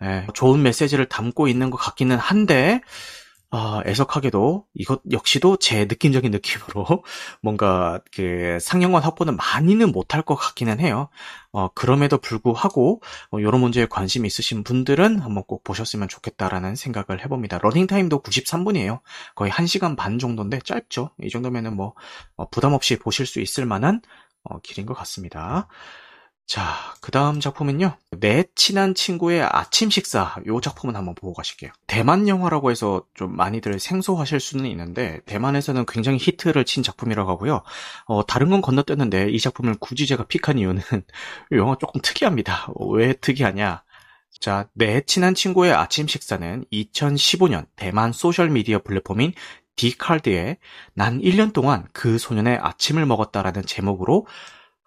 에, 0.02 0.06
예, 0.06 0.26
좋은 0.34 0.62
메시지를 0.62 1.08
담고 1.08 1.48
있는 1.48 1.70
것 1.70 1.78
같기는 1.78 2.18
한데, 2.18 2.82
아, 3.54 3.82
애석하게도 3.84 4.64
이것 4.72 5.02
역시도 5.10 5.58
제 5.58 5.84
느낌적인 5.84 6.30
느낌으로 6.30 7.04
뭔가 7.42 8.00
그 8.10 8.56
상영관 8.58 9.02
확보는 9.02 9.36
많이는 9.36 9.92
못할 9.92 10.22
것 10.22 10.36
같기는 10.36 10.80
해요. 10.80 11.10
어, 11.52 11.68
그럼에도 11.74 12.16
불구하고 12.16 13.02
어, 13.30 13.40
이런 13.40 13.60
문제에 13.60 13.84
관심 13.84 14.24
있으신 14.24 14.64
분들은 14.64 15.20
한번 15.20 15.44
꼭 15.44 15.64
보셨으면 15.64 16.08
좋겠다라는 16.08 16.76
생각을 16.76 17.22
해봅니다. 17.22 17.58
러닝 17.58 17.86
타임도 17.86 18.22
93분이에요. 18.22 19.00
거의 19.34 19.50
1시간 19.52 19.96
반 19.98 20.18
정도인데 20.18 20.60
짧죠. 20.60 21.10
이 21.22 21.28
정도면은 21.28 21.76
뭐 21.76 21.92
어, 22.36 22.48
부담 22.48 22.72
없이 22.72 22.98
보실 22.98 23.26
수 23.26 23.38
있을 23.38 23.66
만한 23.66 24.00
어, 24.44 24.60
길이인 24.60 24.86
것 24.86 24.94
같습니다. 24.94 25.68
자, 26.46 26.94
그 27.00 27.10
다음 27.10 27.40
작품은요. 27.40 27.96
내 28.18 28.44
친한 28.54 28.94
친구의 28.94 29.42
아침 29.42 29.90
식사. 29.90 30.36
요 30.46 30.60
작품은 30.60 30.96
한번 30.96 31.14
보고 31.14 31.32
가실게요. 31.32 31.70
대만 31.86 32.28
영화라고 32.28 32.70
해서 32.70 33.04
좀 33.14 33.34
많이들 33.36 33.78
생소하실 33.78 34.38
수는 34.38 34.66
있는데, 34.66 35.20
대만에서는 35.24 35.86
굉장히 35.86 36.18
히트를 36.20 36.64
친 36.64 36.82
작품이라고 36.82 37.30
하고요. 37.30 37.62
어, 38.06 38.26
다른 38.26 38.50
건 38.50 38.60
건너뛰었는데, 38.60 39.30
이 39.30 39.38
작품을 39.38 39.76
굳이 39.80 40.06
제가 40.06 40.24
pick한 40.26 40.58
이유는, 40.58 40.82
이 41.52 41.56
영화 41.56 41.76
조금 41.80 42.00
특이합니다. 42.02 42.68
왜 42.92 43.14
특이하냐? 43.14 43.82
자, 44.38 44.68
내 44.74 45.00
친한 45.02 45.34
친구의 45.34 45.72
아침 45.72 46.06
식사는 46.06 46.64
2015년 46.72 47.66
대만 47.76 48.12
소셜미디어 48.12 48.82
플랫폼인 48.82 49.32
디칼드에 49.76 50.58
난 50.94 51.20
1년 51.20 51.52
동안 51.52 51.86
그 51.92 52.18
소년의 52.18 52.58
아침을 52.60 53.06
먹었다라는 53.06 53.64
제목으로 53.64 54.26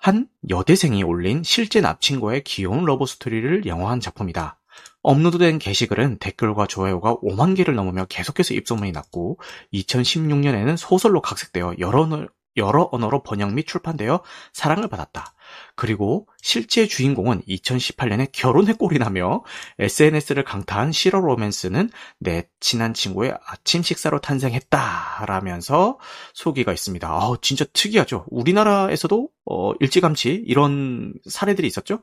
한 0.06 0.28
여대생이 0.52 1.02
올린 1.02 1.42
실제 1.42 1.82
남친과의 1.82 2.44
귀여운 2.44 2.86
러브 2.86 3.08
스토리를 3.08 3.66
영화화한 3.66 4.00
작품이다. 4.00 4.60
업로드된 5.02 5.58
게시글은 5.58 6.20
댓글과 6.20 6.68
좋아요가 6.68 7.16
5만 7.16 7.58
개를 7.58 7.74
넘으며 7.74 8.06
계속해서 8.06 8.54
입소문이 8.54 8.92
났고 8.92 9.40
2016년에는 9.74 10.78
소설로 10.78 11.22
각색되어 11.22 11.78
여러, 11.80 12.08
여러 12.56 12.88
언어로 12.92 13.24
번역 13.24 13.56
및 13.56 13.66
출판되어 13.66 14.22
사랑을 14.54 14.90
받았다. 14.90 15.34
그리고 15.76 16.28
실제 16.42 16.88
주인공은 16.88 17.42
2018년에 17.48 18.30
결혼에 18.32 18.74
꼴이 18.74 19.00
나며 19.00 19.44
SNS를 19.80 20.44
강타한 20.44 20.92
시러 20.92 21.20
로맨스는 21.20 21.90
내 22.20 22.48
친한 22.60 22.94
친구의 22.94 23.36
아침 23.46 23.84
식사로 23.84 24.22
탄생했다라면서 24.22 26.00
소개가 26.34 26.72
있습니다. 26.74 27.08
아, 27.08 27.34
진짜 27.42 27.66
특이하죠. 27.74 28.26
우리나라에서도 28.30 29.30
어, 29.46 29.74
일찌감치 29.80 30.44
이런 30.46 31.14
사례들이 31.30 31.68
있었죠. 31.68 32.02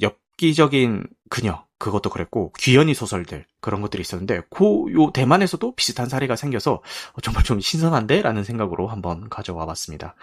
엽기적인 0.00 1.06
그녀 1.28 1.64
그것도 1.80 2.10
그랬고 2.10 2.52
귀연이 2.58 2.92
소설들 2.92 3.46
그런 3.60 3.80
것들이 3.80 4.02
있었는데 4.02 4.42
고요 4.50 5.12
대만에서도 5.12 5.74
비슷한 5.74 6.08
사례가 6.08 6.36
생겨서 6.36 6.82
정말 7.22 7.42
좀 7.42 7.58
신선한데라는 7.58 8.44
생각으로 8.44 8.86
한번 8.86 9.28
가져와 9.30 9.64
봤습니다. 9.66 10.14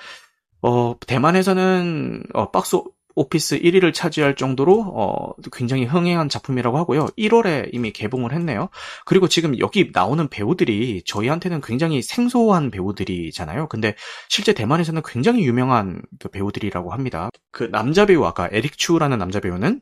어, 0.62 0.96
대만에서는 1.06 2.24
어, 2.34 2.52
박스 2.52 2.78
오피스 3.18 3.60
1위를 3.62 3.94
차지할 3.94 4.36
정도로 4.36 4.80
어, 4.96 5.34
굉장히 5.52 5.86
흥행한 5.86 6.30
작품이라고 6.30 6.78
하고요. 6.78 7.08
1월에 7.18 7.70
이미 7.74 7.92
개봉을 7.92 8.32
했네요. 8.32 8.70
그리고 9.06 9.28
지금 9.28 9.58
여기 9.58 9.90
나오는 9.92 10.28
배우들이 10.30 11.02
저희한테는 11.04 11.62
굉장히 11.62 12.04
생소한 12.04 12.70
배우들이잖아요. 12.70 13.68
근데 13.70 13.96
실제 14.30 14.54
대만에서는 14.54 15.02
굉장히 15.04 15.46
유명한 15.46 16.02
그 16.20 16.30
배우들이라고 16.30 16.94
합니다. 16.94 17.32
그 17.52 17.70
남자 17.72 18.06
배우 18.06 18.24
아까 18.24 18.50
에릭 18.52 18.78
추라는 18.78 19.18
남자 19.18 19.40
배우는 19.40 19.82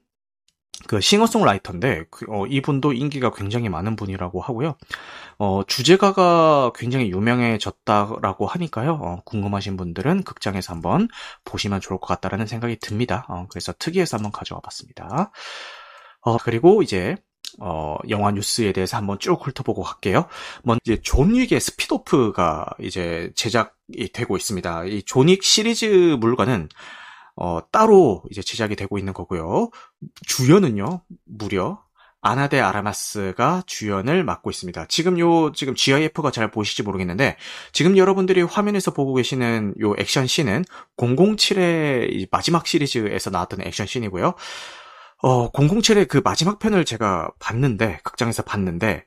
그 0.87 1.01
싱어송라이터인데 1.01 2.05
그, 2.11 2.25
어, 2.29 2.45
이분도 2.45 2.93
인기가 2.93 3.31
굉장히 3.31 3.69
많은 3.69 3.95
분이라고 3.95 4.41
하고요. 4.41 4.75
어, 5.37 5.61
주제가가 5.65 6.71
굉장히 6.75 7.09
유명해졌다라고 7.11 8.45
하니까요. 8.45 8.93
어, 9.01 9.21
궁금하신 9.25 9.77
분들은 9.77 10.23
극장에서 10.23 10.73
한번 10.73 11.07
보시면 11.43 11.81
좋을 11.81 11.99
것 11.99 12.07
같다라는 12.07 12.45
생각이 12.45 12.77
듭니다. 12.79 13.25
어, 13.29 13.47
그래서 13.49 13.73
특이해서 13.77 14.17
한번 14.17 14.31
가져와 14.31 14.61
봤습니다. 14.61 15.31
어, 16.21 16.37
그리고 16.37 16.81
이제 16.81 17.15
어, 17.59 17.97
영화 18.09 18.31
뉴스에 18.31 18.73
대해서 18.73 18.97
한번 18.97 19.17
쭉 19.19 19.39
훑어보고 19.45 19.83
갈게요. 19.83 20.27
먼저 20.63 20.95
존 21.01 21.35
윅의 21.35 21.59
스핀오프가 21.59 22.65
이제 22.81 23.31
제작이 23.35 24.11
되고 24.13 24.35
있습니다. 24.35 24.85
이 24.85 25.03
존윅 25.03 25.39
시리즈 25.41 26.17
물과는 26.19 26.69
어, 27.35 27.59
따로 27.71 28.23
이제 28.31 28.41
제작이 28.41 28.75
되고 28.75 28.97
있는 28.97 29.13
거고요. 29.13 29.69
주연은요, 30.25 31.01
무려 31.25 31.85
아나데 32.21 32.59
아라마스가 32.59 33.61
주연을 33.67 34.23
맡고 34.23 34.49
있습니다. 34.49 34.87
지금 34.87 35.19
요, 35.19 35.51
지금 35.51 35.75
GIF가 35.75 36.31
잘 36.31 36.49
보이실지 36.49 36.81
모르겠는데, 36.81 37.37
지금 37.71 37.97
여러분들이 37.97 38.41
화면에서 38.41 38.91
보고 38.93 39.13
계시는 39.13 39.75
요 39.81 39.93
액션 39.99 40.25
씬은 40.25 40.65
007의 40.97 42.27
마지막 42.31 42.65
시리즈에서 42.65 43.29
나왔던 43.29 43.61
액션 43.61 43.85
씬이고요. 43.85 44.33
어, 45.21 45.51
007의 45.51 46.07
그 46.07 46.21
마지막 46.23 46.57
편을 46.57 46.83
제가 46.85 47.29
봤는데, 47.37 47.99
극장에서 48.03 48.41
봤는데, 48.41 49.05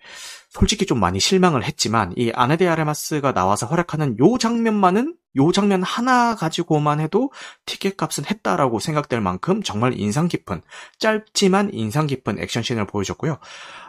솔직히 0.50 0.87
좀 0.87 0.99
많이 1.00 1.21
실망을 1.21 1.64
했지만 1.64 2.12
이 2.17 2.33
아네데 2.35 2.67
아레마스가 2.67 3.33
나와서 3.33 3.67
활약하는 3.67 4.19
요 4.19 4.38
장면만은 4.38 5.14
요 5.37 5.52
장면 5.52 5.83
하나 5.83 6.35
가지고만 6.35 7.00
해도 7.00 7.31
티켓 7.67 7.97
값은 7.97 8.25
했다라고 8.31 8.81
생각될 8.81 9.21
만큼 9.21 9.62
정말 9.62 9.99
인상 9.99 10.26
깊은 10.26 10.62
짧지만 10.99 11.71
인상 11.75 12.07
깊은 12.07 12.40
액션씬을 12.40 12.87
보여줬고요. 12.87 13.38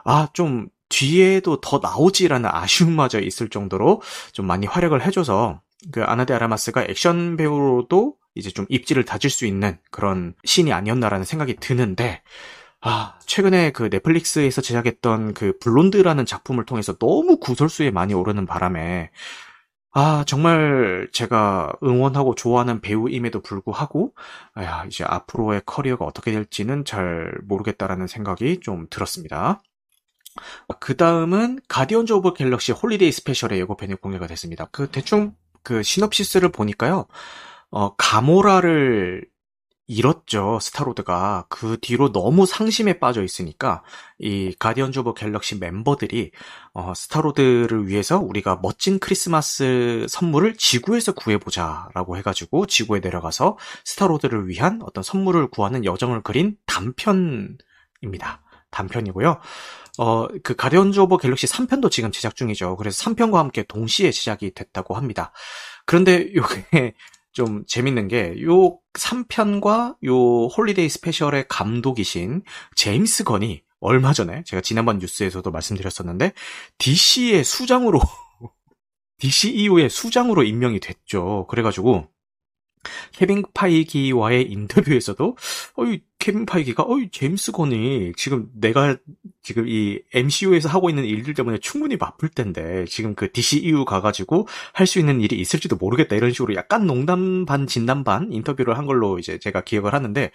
아 0.03 0.27
좀 0.33 0.67
뒤에도 0.89 1.61
더 1.61 1.79
나오지라는 1.81 2.49
아쉬움마저 2.51 3.19
있을 3.21 3.49
정도로 3.49 4.01
좀 4.33 4.47
많이 4.47 4.65
활약을 4.65 5.05
해줘서 5.05 5.61
그 5.91 6.03
아나데 6.03 6.33
아라마스가 6.33 6.83
액션 6.89 7.37
배우로도 7.37 8.15
이제 8.35 8.49
좀 8.49 8.65
입지를 8.69 9.05
다질 9.05 9.29
수 9.29 9.45
있는 9.45 9.77
그런 9.91 10.33
신이 10.43 10.73
아니었나라는 10.73 11.25
생각이 11.25 11.55
드는데 11.57 12.21
아, 12.81 13.19
최근에 13.25 13.71
그 13.71 13.89
넷플릭스에서 13.91 14.62
제작했던 14.62 15.33
그 15.33 15.57
블론드라는 15.59 16.25
작품을 16.25 16.65
통해서 16.65 16.98
너무 16.98 17.38
구설수에 17.39 17.91
많이 17.91 18.13
오르는 18.13 18.45
바람에 18.45 19.12
아, 19.91 20.24
정말 20.27 21.09
제가 21.12 21.74
응원하고 21.83 22.36
좋아하는 22.36 22.79
배우임에도 22.79 23.41
불구하고, 23.41 24.13
아, 24.53 24.86
이제 24.86 25.03
앞으로의 25.03 25.63
커리어가 25.65 26.05
어떻게 26.05 26.31
될지는 26.31 26.86
잘 26.86 27.33
모르겠다라는 27.43 28.05
생각이 28.07 28.59
좀 28.62 28.86
들었습니다. 28.89 29.62
그 30.79 30.95
다음은 30.95 31.59
가디언즈 31.67 32.13
오브 32.13 32.33
갤럭시 32.33 32.71
홀리데이 32.71 33.12
스페셜의 33.12 33.59
예고편이 33.62 33.95
공개가 33.95 34.27
됐습니다. 34.27 34.67
그 34.71 34.89
대충 34.91 35.33
그 35.63 35.81
시놉시스를 35.83 36.50
보니까요, 36.50 37.07
어, 37.71 37.95
가모라를 37.95 39.25
잃었죠, 39.89 40.60
스타로드가. 40.62 41.48
그 41.50 41.77
뒤로 41.81 42.12
너무 42.12 42.46
상심에 42.46 43.00
빠져 43.00 43.24
있으니까, 43.24 43.81
이 44.19 44.53
가디언즈 44.60 45.00
오브 45.00 45.15
갤럭시 45.15 45.58
멤버들이, 45.58 46.31
어, 46.74 46.93
스타로드를 46.96 47.88
위해서 47.88 48.19
우리가 48.19 48.60
멋진 48.62 49.00
크리스마스 49.00 50.05
선물을 50.08 50.58
지구에서 50.58 51.13
구해보자, 51.13 51.89
라고 51.96 52.17
해가지고, 52.17 52.67
지구에 52.67 53.00
내려가서 53.00 53.58
스타로드를 53.84 54.48
위한 54.48 54.79
어떤 54.84 55.03
선물을 55.03 55.48
구하는 55.50 55.84
여정을 55.84 56.22
그린 56.22 56.55
단편입니다. 56.67 58.43
단편이고요. 58.69 59.39
어, 59.98 60.27
그 60.43 60.55
가디언즈 60.55 61.00
오브 61.00 61.17
갤럭시 61.17 61.48
3편도 61.48 61.89
지금 61.89 62.12
제작 62.12 62.36
중이죠. 62.36 62.77
그래서 62.77 63.03
3편과 63.10 63.34
함께 63.38 63.63
동시에 63.63 64.12
제작이 64.12 64.53
됐다고 64.53 64.96
합니다. 64.96 65.31
그런데 65.88 66.31
요게 66.36 66.93
좀 67.34 67.63
재밌는 67.67 68.08
게 68.08 68.36
요 68.43 68.78
3편과 68.93 69.98
요 70.05 70.48
홀리데이 70.48 70.89
스페셜의 70.89 71.48
감독이신 71.48 72.43
제임스 72.75 73.24
건이 73.24 73.62
얼마 73.79 74.13
전에 74.13 74.43
제가 74.46 74.62
지난번 74.62 75.00
뉴스에서도 75.00 75.50
말씀드렸었는데 75.50 76.34
DC의 76.77 77.43
수장으로 77.43 78.00
DCEU의 79.19 79.89
수장으로 79.89 80.43
임명이 80.43 80.79
됐죠. 80.79 81.46
그래가지고 81.50 82.08
케빈 83.13 83.43
파이기와의 83.53 84.51
인터뷰에서도 84.51 85.38
어이 85.75 86.01
케빈 86.19 86.45
파이기가 86.45 86.83
어이 86.83 87.09
제임스 87.12 87.51
건이 87.51 88.13
지금 88.15 88.50
내가 88.53 88.98
지금 89.41 89.67
이 89.67 90.00
MCU에서 90.13 90.69
하고 90.69 90.89
있는 90.89 91.05
일들 91.05 91.33
때문에 91.33 91.57
충분히 91.59 91.98
바쁠 91.98 92.29
텐데 92.29 92.86
지금 92.88 93.15
그 93.15 93.31
DCEU 93.31 93.86
가가지고 93.86 94.48
할 94.74 94.88
수 94.89 95.00
있는 95.00 95.21
일이 95.21 95.39
있을지도 95.39 95.75
모르겠다. 95.75 96.15
이런 96.15 96.31
식으로 96.31 96.55
약간 96.55 96.86
농담 96.88 97.45
반 97.45 97.67
진담 97.67 98.03
반 98.03 98.31
인터뷰를 98.31 98.77
한 98.77 98.86
걸로 98.86 99.19
이제 99.19 99.38
제가 99.39 99.62
기억을 99.62 99.93
하는데 99.93 100.31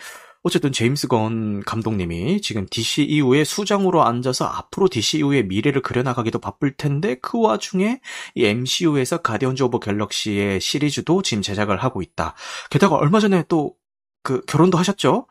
어쨌든 0.47 0.73
제임스 0.73 1.09
건 1.09 1.63
감독님이 1.63 2.43
지금 2.43 2.67
DCEU의 2.71 3.47
수장으로 3.47 4.05
앉아서 4.05 4.45
앞으로 4.45 4.89
DCEU의 4.91 5.47
미래를 5.47 5.81
그려나가기도 5.81 6.39
바쁠 6.39 6.77
텐데 6.77 7.17
그 7.23 7.41
와중에 7.41 8.01
이 8.35 8.45
MCU에서 8.45 9.23
가디언즈 9.23 9.63
오브 9.63 9.81
갤럭시의 9.81 10.61
시리즈도 10.61 11.23
지금 11.23 11.43
제작을 11.43 11.79
하고 11.79 12.03
있다. 12.03 12.35
게다가 12.69 12.97
얼마 12.97 13.21
전에 13.21 13.45
또 13.45 13.94
그 13.94 14.43
결혼도 14.47 14.77
하셨죠? 14.77 15.27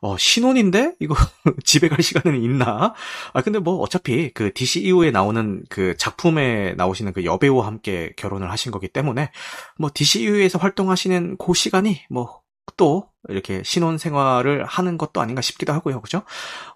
어, 0.00 0.18
신혼인데 0.18 0.94
이거 0.98 1.14
집에 1.64 1.88
갈 1.88 2.02
시간은 2.02 2.42
있나? 2.42 2.92
아 3.34 3.42
근데 3.42 3.60
뭐 3.60 3.76
어차피 3.76 4.32
그 4.34 4.52
DCEU에 4.52 5.12
나오는 5.12 5.62
그 5.68 5.96
작품에 5.96 6.74
나오시는 6.74 7.12
그 7.12 7.24
여배우와 7.24 7.68
함께 7.68 8.14
결혼을 8.16 8.50
하신 8.50 8.72
거기 8.72 8.88
때문에 8.88 9.30
뭐 9.78 9.90
DCEU에서 9.94 10.58
활동하시는 10.58 11.36
그 11.38 11.54
시간이 11.54 12.00
뭐 12.10 12.40
또 12.76 13.08
이렇게 13.28 13.62
신혼 13.64 13.98
생활을 13.98 14.64
하는 14.64 14.98
것도 14.98 15.20
아닌가 15.20 15.42
싶기도 15.42 15.72
하고요. 15.72 16.00
그죠? 16.00 16.22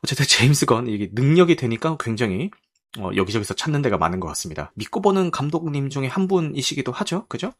어쨌든 0.02 0.24
제임스 0.28 0.66
건 0.66 0.86
이게 0.86 1.10
능력이 1.12 1.56
되니까 1.56 1.96
굉장히 1.98 2.50
어, 2.98 3.10
여기저기서 3.14 3.54
찾는 3.54 3.82
데가 3.82 3.98
많은 3.98 4.18
것 4.18 4.26
같습니다. 4.28 4.72
믿고 4.74 5.00
보는 5.00 5.30
감독님 5.30 5.90
중에 5.90 6.08
한 6.08 6.26
분이시기도 6.26 6.90
하죠. 6.90 7.26
그죠? 7.28 7.52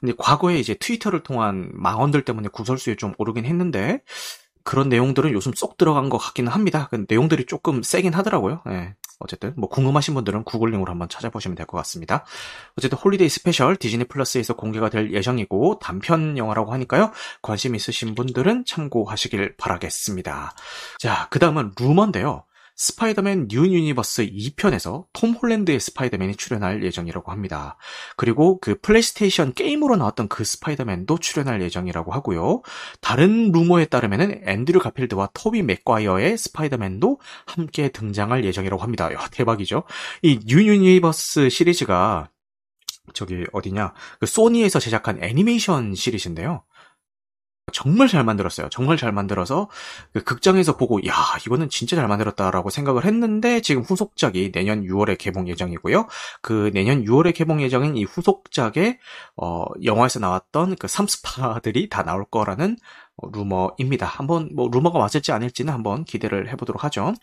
근데 0.00 0.14
과거에 0.16 0.58
이제 0.58 0.74
트위터를 0.74 1.22
통한 1.22 1.70
망언들 1.74 2.24
때문에 2.24 2.48
구설수에 2.48 2.96
좀 2.96 3.12
오르긴 3.18 3.44
했는데, 3.44 4.00
그런 4.64 4.88
내용들은 4.88 5.32
요즘 5.32 5.52
쏙 5.54 5.76
들어간 5.76 6.08
것 6.08 6.18
같기는 6.18 6.50
합니다. 6.50 6.88
그 6.90 7.04
내용들이 7.08 7.46
조금 7.46 7.82
세긴 7.82 8.14
하더라고요. 8.14 8.62
네. 8.66 8.94
어쨌든 9.20 9.52
뭐 9.56 9.68
궁금하신 9.68 10.14
분들은 10.14 10.44
구글링으로 10.44 10.90
한번 10.90 11.08
찾아보시면 11.08 11.54
될 11.56 11.66
것 11.66 11.76
같습니다. 11.78 12.24
어쨌든 12.78 12.98
홀리데이 12.98 13.28
스페셜 13.28 13.76
디즈니 13.76 14.04
플러스에서 14.04 14.54
공개가 14.56 14.88
될 14.88 15.12
예정이고 15.12 15.78
단편 15.80 16.38
영화라고 16.38 16.72
하니까요. 16.72 17.12
관심 17.42 17.74
있으신 17.74 18.14
분들은 18.14 18.64
참고하시길 18.66 19.56
바라겠습니다. 19.58 20.52
자, 20.98 21.28
그 21.30 21.38
다음은 21.38 21.72
루머인데요. 21.78 22.44
스파이더맨 22.78 23.48
뉴 23.48 23.66
유니버스 23.66 24.26
2편에서 24.30 25.06
톰 25.12 25.32
홀랜드의 25.32 25.80
스파이더맨이 25.80 26.36
출연할 26.36 26.84
예정이라고 26.84 27.32
합니다. 27.32 27.76
그리고 28.16 28.60
그 28.60 28.80
플레이스테이션 28.80 29.52
게임으로 29.54 29.96
나왔던 29.96 30.28
그 30.28 30.44
스파이더맨도 30.44 31.18
출연할 31.18 31.60
예정이라고 31.60 32.12
하고요. 32.12 32.62
다른 33.00 33.50
루머에 33.50 33.86
따르면 33.86 34.42
앤드류 34.44 34.78
가필드와 34.78 35.30
토비 35.34 35.62
맥과이어의 35.64 36.38
스파이더맨도 36.38 37.20
함께 37.46 37.88
등장할 37.88 38.44
예정이라고 38.44 38.80
합니다. 38.80 39.12
야, 39.12 39.26
대박이죠. 39.32 39.82
이 40.22 40.38
뉴 40.46 40.62
유니버스 40.62 41.50
시리즈가 41.50 42.30
저기 43.12 43.44
어디냐 43.52 43.92
그 44.20 44.26
소니에서 44.26 44.78
제작한 44.78 45.22
애니메이션 45.22 45.94
시리즈인데요. 45.94 46.62
정말 47.72 48.08
잘 48.08 48.24
만들었어요. 48.24 48.68
정말 48.70 48.96
잘 48.96 49.12
만들어서 49.12 49.68
그 50.12 50.24
극장에서 50.24 50.76
보고 50.76 50.98
야 51.06 51.12
이거는 51.46 51.68
진짜 51.70 51.96
잘 51.96 52.08
만들었다라고 52.08 52.70
생각을 52.70 53.04
했는데 53.04 53.60
지금 53.60 53.82
후속작이 53.82 54.52
내년 54.52 54.82
6월에 54.82 55.18
개봉 55.18 55.48
예정이고요. 55.48 56.06
그 56.42 56.70
내년 56.74 57.04
6월에 57.04 57.34
개봉 57.34 57.62
예정인 57.62 57.96
이 57.96 58.04
후속작에 58.04 58.98
어 59.36 59.64
영화에서 59.84 60.20
나왔던 60.20 60.76
그 60.76 60.88
삼스파들이 60.88 61.88
다 61.88 62.02
나올 62.02 62.24
거라는 62.24 62.76
어, 63.18 63.28
루머입니다. 63.32 64.06
한번 64.06 64.48
뭐 64.54 64.68
루머가 64.70 64.98
맞을지 64.98 65.32
아닐지는 65.32 65.72
한번 65.72 66.04
기대를 66.04 66.48
해보도록 66.50 66.84
하죠. 66.84 67.14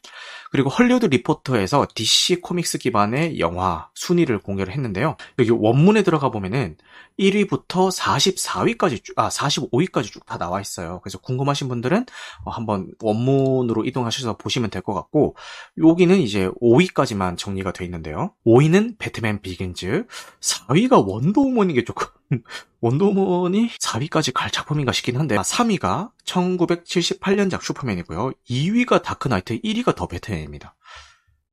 그리고 0.52 0.70
헐리우드 0.70 1.06
리포터에서 1.08 1.88
DC 1.96 2.42
코믹스 2.42 2.80
기반의 2.80 3.40
영화 3.40 3.90
순위를 3.96 4.40
공개를 4.40 4.74
했는데요. 4.74 5.16
여기 5.40 5.52
원문에 5.52 6.04
들어가 6.04 6.30
보면은 6.30 6.76
1위부터 7.19 7.91
44위까지 7.91 9.13
아 9.15 9.30
45위까지 9.30 10.12
쭉 10.12 10.25
다 10.25 10.38
나와 10.38 10.60
있어요. 10.60 10.99
그래서 11.04 11.19
궁금하신 11.19 11.67
분들은 11.67 12.06
어, 12.45 12.51
한번 12.51 12.91
원문으로 13.01 13.86
이동하셔서 13.86 14.38
보시면 14.38 14.69
될 14.71 14.82
것 14.82 14.93
같고 14.93 15.36
여기는 15.78 16.17
이제 16.19 16.49
5위까지만 16.62 17.38
정리가 17.38 17.71
돼 17.73 17.86
있는데요. 17.86 18.34
5위는 18.45 18.97
배트맨 18.97 19.41
비긴즈, 19.41 20.06
4위가 20.41 21.08
원더우먼인 21.08 21.75
게 21.75 21.84
조금 21.84 22.08
원더우먼이 22.82 23.69
4위까지 23.69 24.34
갈 24.34 24.49
작품인가 24.51 24.91
싶긴 24.91 25.17
한데 25.17 25.36
3위가 25.36 25.86
아, 25.86 26.10
1978년작 26.25 27.62
슈퍼맨이고요. 27.62 28.32
2위가 28.49 29.01
다크나이트, 29.01 29.60
1위가 29.62 29.95
더 29.95 30.08
배트맨입니다. 30.08 30.75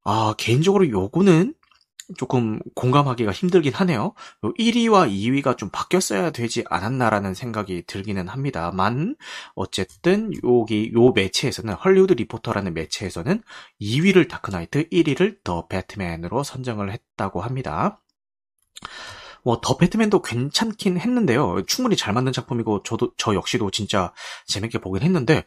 아 0.05 0.35
개인적으로 0.37 0.89
요거는 0.89 1.55
조금 2.17 2.61
공감하기가 2.75 3.33
힘들긴 3.33 3.73
하네요. 3.75 4.15
1위와 4.43 5.11
2위가 5.11 5.57
좀 5.57 5.71
바뀌었어야 5.71 6.31
되지 6.31 6.65
않았나라는 6.69 7.35
생각이 7.35 7.85
들기는 7.87 8.29
합니다만 8.29 9.17
어쨌든 9.55 10.33
여기 10.45 10.93
요 10.95 11.11
매체에서는 11.13 11.75
헐리우드 11.75 12.15
리포터라는 12.15 12.75
매체에서는 12.75 13.43
2위를 13.81 14.29
다크나이트, 14.29 14.89
1위를 14.89 15.43
더 15.45 15.67
배트맨으로 15.67 16.43
선정을 16.43 16.93
했다고 16.93 17.41
합니다. 17.41 18.01
뭐, 19.45 19.61
더 19.61 19.77
배트맨도 19.77 20.23
괜찮긴 20.23 20.99
했는데요. 20.99 21.65
충분히 21.67 21.97
잘 21.97 22.15
만든 22.15 22.33
작품이고, 22.33 22.85
저도, 22.85 23.13
저 23.17 23.35
역시도 23.35 23.71
진짜 23.73 24.13
재밌게 24.47 24.79
보긴 24.79 25.03
했는데, 25.03 25.45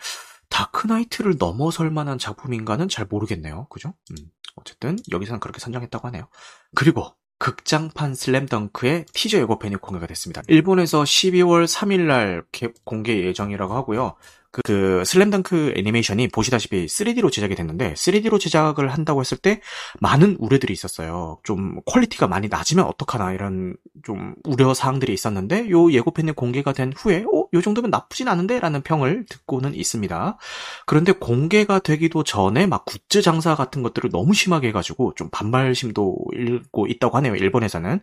다크나이트를 0.50 1.36
넘어설 1.40 1.90
만한 1.92 2.18
작품인가는 2.18 2.88
잘 2.90 3.06
모르겠네요. 3.10 3.68
그죠? 3.70 3.94
음, 4.12 4.18
어쨌든, 4.56 4.98
여기서는 5.12 5.40
그렇게 5.40 5.60
선정했다고 5.60 6.08
하네요. 6.08 6.28
그리고, 6.76 7.16
극장판 7.38 8.16
슬램덩크의 8.16 9.06
티저 9.14 9.40
예고편이 9.40 9.76
공개가 9.78 10.08
됐습니다. 10.08 10.42
일본에서 10.48 11.04
12월 11.04 11.66
3일날 11.66 12.46
공개 12.86 13.26
예정이라고 13.26 13.74
하고요. 13.74 14.16
그, 14.56 14.62
그 14.64 15.04
슬램덩크 15.04 15.74
애니메이션이 15.76 16.30
보시다시피 16.30 16.86
3D로 16.86 17.30
제작이 17.30 17.56
됐는데 17.56 17.94
3D로 17.94 18.40
제작을 18.40 18.88
한다고 18.88 19.20
했을 19.20 19.38
때 19.38 19.60
많은 20.00 20.38
우려들이 20.40 20.72
있었어요. 20.72 21.40
좀 21.44 21.82
quality가 21.86 22.28
많이 22.28 22.48
낮으면 22.48 22.86
어떡하나 22.86 23.34
이런 23.34 23.76
좀 24.04 24.36
우려 24.46 24.74
사항들이 24.74 25.14
있었는데 25.14 25.70
요 25.72 25.92
예고편이 25.92 26.32
공개가 26.34 26.72
된 26.72 26.94
후에 26.96 27.26
어, 27.34 27.48
요 27.54 27.62
정도면 27.62 27.92
나쁘진 27.92 28.30
않은데 28.30 28.62
라는 28.62 28.82
평을 28.82 29.26
듣고는 29.28 29.76
있습니다. 29.76 30.38
그런데 30.86 31.12
공개가 31.12 31.80
되기도 31.80 32.24
전에 32.24 32.66
막 32.66 32.86
굿즈 32.86 33.22
장사 33.22 33.56
같은 33.56 33.84
것들을 33.84 34.10
너무 34.10 34.34
심하게 34.34 34.70
해가지고 34.70 35.16
좀 35.16 35.30
반발심도 35.32 36.16
일고 36.32 36.88
있다고 36.88 37.18
하네요. 37.18 37.36
일본에서는 37.36 38.00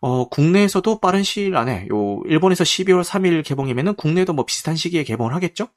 어, 0.00 0.28
국내에서도 0.30 1.00
빠른 1.00 1.22
시일 1.22 1.56
안에 1.56 1.88
요 1.92 2.22
일본에서 2.24 2.64
12월 2.64 3.04
3일 3.04 3.44
개봉이면은 3.44 3.96
국내도 3.96 4.32
뭐 4.32 4.46
비슷한 4.46 4.76
시기에 4.76 5.04
개봉을 5.04 5.34
하겠죠? 5.34 5.68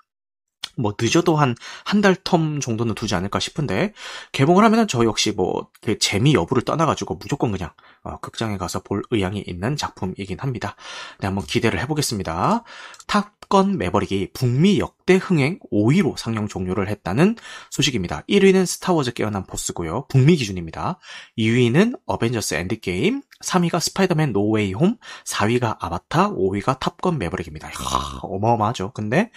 뭐 0.76 0.94
늦어도 1.00 1.36
한 1.36 1.56
한 1.86 2.02
달 2.02 2.16
텀 2.16 2.62
정도는 2.62 2.96
두지 2.96 3.16
않을까 3.16 3.40
싶은데 3.40 3.94
개봉을 4.32 4.64
하면은 4.66 4.88
저 4.88 5.04
역시 5.06 5.32
뭐 5.32 5.70
그 5.82 5.98
재미 6.00 6.34
여부를 6.34 6.64
떠나가지고 6.64 7.16
무조건 7.16 7.52
그냥 7.52 7.70
어, 8.04 8.18
극장에 8.20 8.58
가서 8.58 8.82
볼 8.82 9.02
의향이 9.12 9.44
있는 9.48 9.76
작품이긴 9.76 10.40
합니다. 10.40 10.76
네, 11.20 11.28
한번 11.28 11.46
기대를 11.46 11.80
해보겠습니다. 11.82 12.64
탑건 13.08 13.78
매버릭이 13.78 14.30
북미 14.34 14.80
역대 14.80 15.16
흥행 15.16 15.60
5위로 15.72 16.18
상영 16.18 16.48
종료를 16.48 16.88
했다는 16.90 17.36
소식입니다. 17.70 18.24
1위는 18.30 18.66
스타워즈 18.66 19.14
깨어난 19.14 19.46
포스고요. 19.46 20.06
북미 20.10 20.36
기준입니다. 20.38 21.00
2위는 21.38 22.00
어벤져스 22.06 22.56
엔드게임, 22.56 23.22
3위가 23.44 23.80
스파이더맨 23.82 24.32
노 24.34 24.50
웨이 24.50 24.74
홈, 24.74 24.96
4위가 25.26 25.78
아바타, 25.80 26.32
5위가 26.32 26.80
탑건 26.80 27.18
매버릭입니다. 27.20 27.70
이야, 27.70 28.20
어마어마하죠. 28.22 28.92
근데 28.94 29.32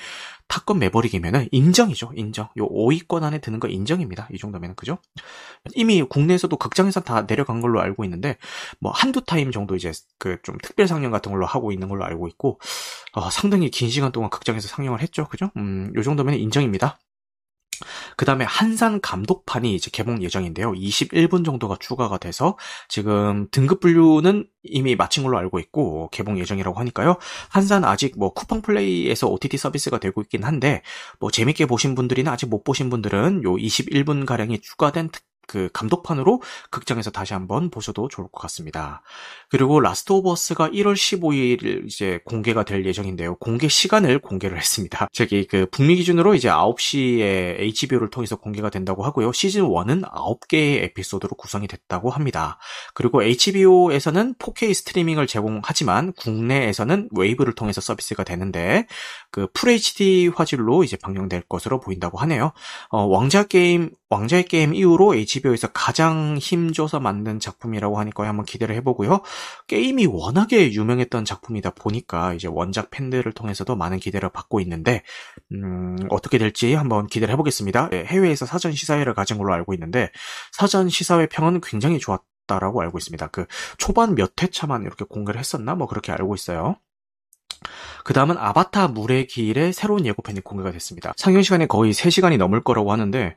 탑건 0.49 0.79
매버릭이면은 0.79 1.49
인정이죠. 1.51 2.13
인정. 2.17 2.49
요 2.59 2.69
5위권 2.69 3.23
안에 3.25 3.41
드는 3.41 3.61
거 3.61 3.69
인정입니다. 3.69 4.29
이 4.33 4.39
정도면 4.39 4.75
그죠? 4.77 4.99
이미 5.75 6.03
국내에서도 6.03 6.57
극장에서 6.57 7.01
다 7.01 7.27
내려간 7.27 7.61
걸로 7.61 7.81
알고 7.81 8.05
있는데 8.05 8.37
뭐 8.81 8.93
한두 8.93 9.23
타임 9.25 9.51
정도 9.51 9.75
이제 9.77 9.93
그 10.19 10.37
좀 10.43 10.57
특별 10.63 10.87
상영 10.87 11.11
같은 11.11 11.33
걸로 11.33 11.47
하고 11.47 11.73
있는 11.73 11.89
걸로 11.89 12.05
알고 12.05 12.29
있고 12.29 12.61
어, 13.13 13.31
상당히 13.31 13.71
긴 13.71 13.89
시간 13.91 14.13
동안 14.13 14.31
극장에서 14.31 14.69
상영을 14.69 15.01
했죠. 15.03 15.27
그죠? 15.29 15.51
음, 15.57 15.91
요 15.97 16.03
정도면 16.03 16.35
인정입니다. 16.35 16.99
그 18.17 18.25
다음에 18.25 18.45
한산 18.45 19.01
감독판이 19.01 19.75
이제 19.75 19.91
개봉 19.93 20.23
예정인데요. 20.23 20.73
21분 20.73 21.45
정도가 21.45 21.77
추가가 21.81 22.19
돼서 22.19 22.57
지금 22.89 23.49
등급 23.51 23.81
분류는 23.81 24.47
이미 24.63 24.97
마친 24.97 25.23
걸로 25.23 25.39
알고 25.39 25.59
있고 25.61 26.09
개봉 26.13 26.39
예정이라고 26.39 26.79
하니까요. 26.81 27.17
한산 27.49 27.85
아직 27.85 28.19
뭐 28.19 28.33
쿠팡 28.33 28.63
플레이에서 28.63 29.29
OTT 29.29 29.57
서비스가 29.57 29.99
되고 29.99 30.21
있긴 30.23 30.45
한데 30.45 30.83
뭐 31.21 31.31
재밌게 31.31 31.67
보신 31.67 31.95
분들이나 31.95 32.33
아직 32.33 32.49
못 32.49 32.65
보신 32.65 32.91
분들은 32.91 33.45
요 33.45 33.55
21분 33.55 34.27
가량이 34.27 34.61
추가된 34.61 35.11
특 35.11 35.23
그 35.47 35.69
감독판으로 35.73 36.43
극장에서 36.71 37.11
다시 37.11 37.33
한번 37.33 37.71
보셔도 37.71 38.09
좋을 38.09 38.29
것 38.31 38.41
같습니다. 38.43 39.03
그리고 39.49 39.81
라스트 39.81 40.13
오브 40.13 40.31
어스가 40.31 40.69
1월 40.71 40.95
15일 40.95 41.87
이제 41.87 42.21
공개가 42.25 42.65
될 42.65 42.85
예정인데요. 42.85 43.37
공개 43.37 43.69
시간을 43.69 44.19
공개를 44.19 44.59
했습니다. 44.59 45.09
저기 45.13 45.47
그 45.47 45.67
북미 45.71 45.97
기준으로 45.97 46.35
이제 46.35 46.49
9시에 46.49 47.61
HBO를 47.61 48.11
통해서 48.11 48.37
공개가 48.37 48.71
된다고 48.71 49.05
하고요. 49.05 49.33
시즌 49.33 49.63
1은 49.63 50.03
9개의 50.11 50.83
에피소드로 50.85 51.37
구성이 51.37 51.67
됐다고 51.67 52.11
합니다. 52.11 52.59
그리고 52.95 53.23
HBO에서는 53.23 54.35
4K 54.35 54.75
스트리밍을 54.75 55.27
제공하지만 55.27 56.13
국내에서는 56.15 57.09
웨이브를 57.17 57.55
통해서 57.55 57.81
서비스가 57.81 58.25
되는데 58.25 58.87
그 59.37 59.49
FHD 59.55 60.31
화질로 60.35 60.83
이제 60.83 60.97
방영될 60.97 61.43
것으로 61.47 61.79
보인다고 61.79 62.17
하네요. 62.21 62.53
어, 62.89 63.05
왕자 63.05 63.43
게임 63.45 63.91
왕자의 64.09 64.45
게임 64.45 64.73
이후로 64.73 65.15
HBO에서 65.15 65.69
가장 65.75 66.39
힘줘서 66.41 67.01
만든 67.01 67.39
작품이라고 67.39 67.99
하니까 67.99 68.27
한번 68.27 68.47
기대를 68.47 68.75
해보고요. 68.77 69.21
게임이 69.67 70.07
워낙에 70.07 70.73
유명했던 70.73 71.27
작품이다 71.27 71.73
보니까 71.75 72.33
이제 72.33 72.49
원작 72.49 72.91
팬들을 72.91 73.31
통해서도 73.33 73.77
많은 73.77 73.99
기대를 73.99 74.31
받고 74.31 74.61
있는데 74.61 75.03
음, 75.53 75.99
어떻게 76.09 76.39
될지 76.39 76.73
한번 76.73 77.07
기대를 77.07 77.31
해보겠습니다. 77.35 77.91
네, 77.91 78.05
해외에서 78.07 78.47
사전 78.47 78.73
시사회를 78.73 79.13
가진 79.13 79.37
걸로 79.37 79.53
알고 79.53 79.75
있는데 79.75 80.13
사전 80.53 80.89
시사회 80.89 81.27
평은 81.27 81.61
굉장히 81.61 81.99
좋았 81.99 82.23
다라고 82.47 82.81
알고 82.81 82.97
있습니다. 82.97 83.27
그 83.27 83.47
초반 83.77 84.15
몇 84.15 84.41
회차만 84.41 84.83
이렇게 84.83 85.05
공개를 85.05 85.39
했었나 85.39 85.75
뭐 85.75 85.87
그렇게 85.89 86.13
알고 86.13 86.35
있어요. 86.35 86.77
그 88.05 88.13
다음은 88.13 88.37
아바타 88.39 88.89
물의 88.89 89.27
길의 89.27 89.73
새로운 89.73 90.07
예고편이 90.07 90.41
공개가 90.41 90.71
됐습니다. 90.73 91.13
상영 91.17 91.43
시간이 91.43 91.69
거의 91.69 91.93
3시간이 91.93 92.37
넘을 92.39 92.63
거라고 92.63 92.93
하는데 92.93 93.35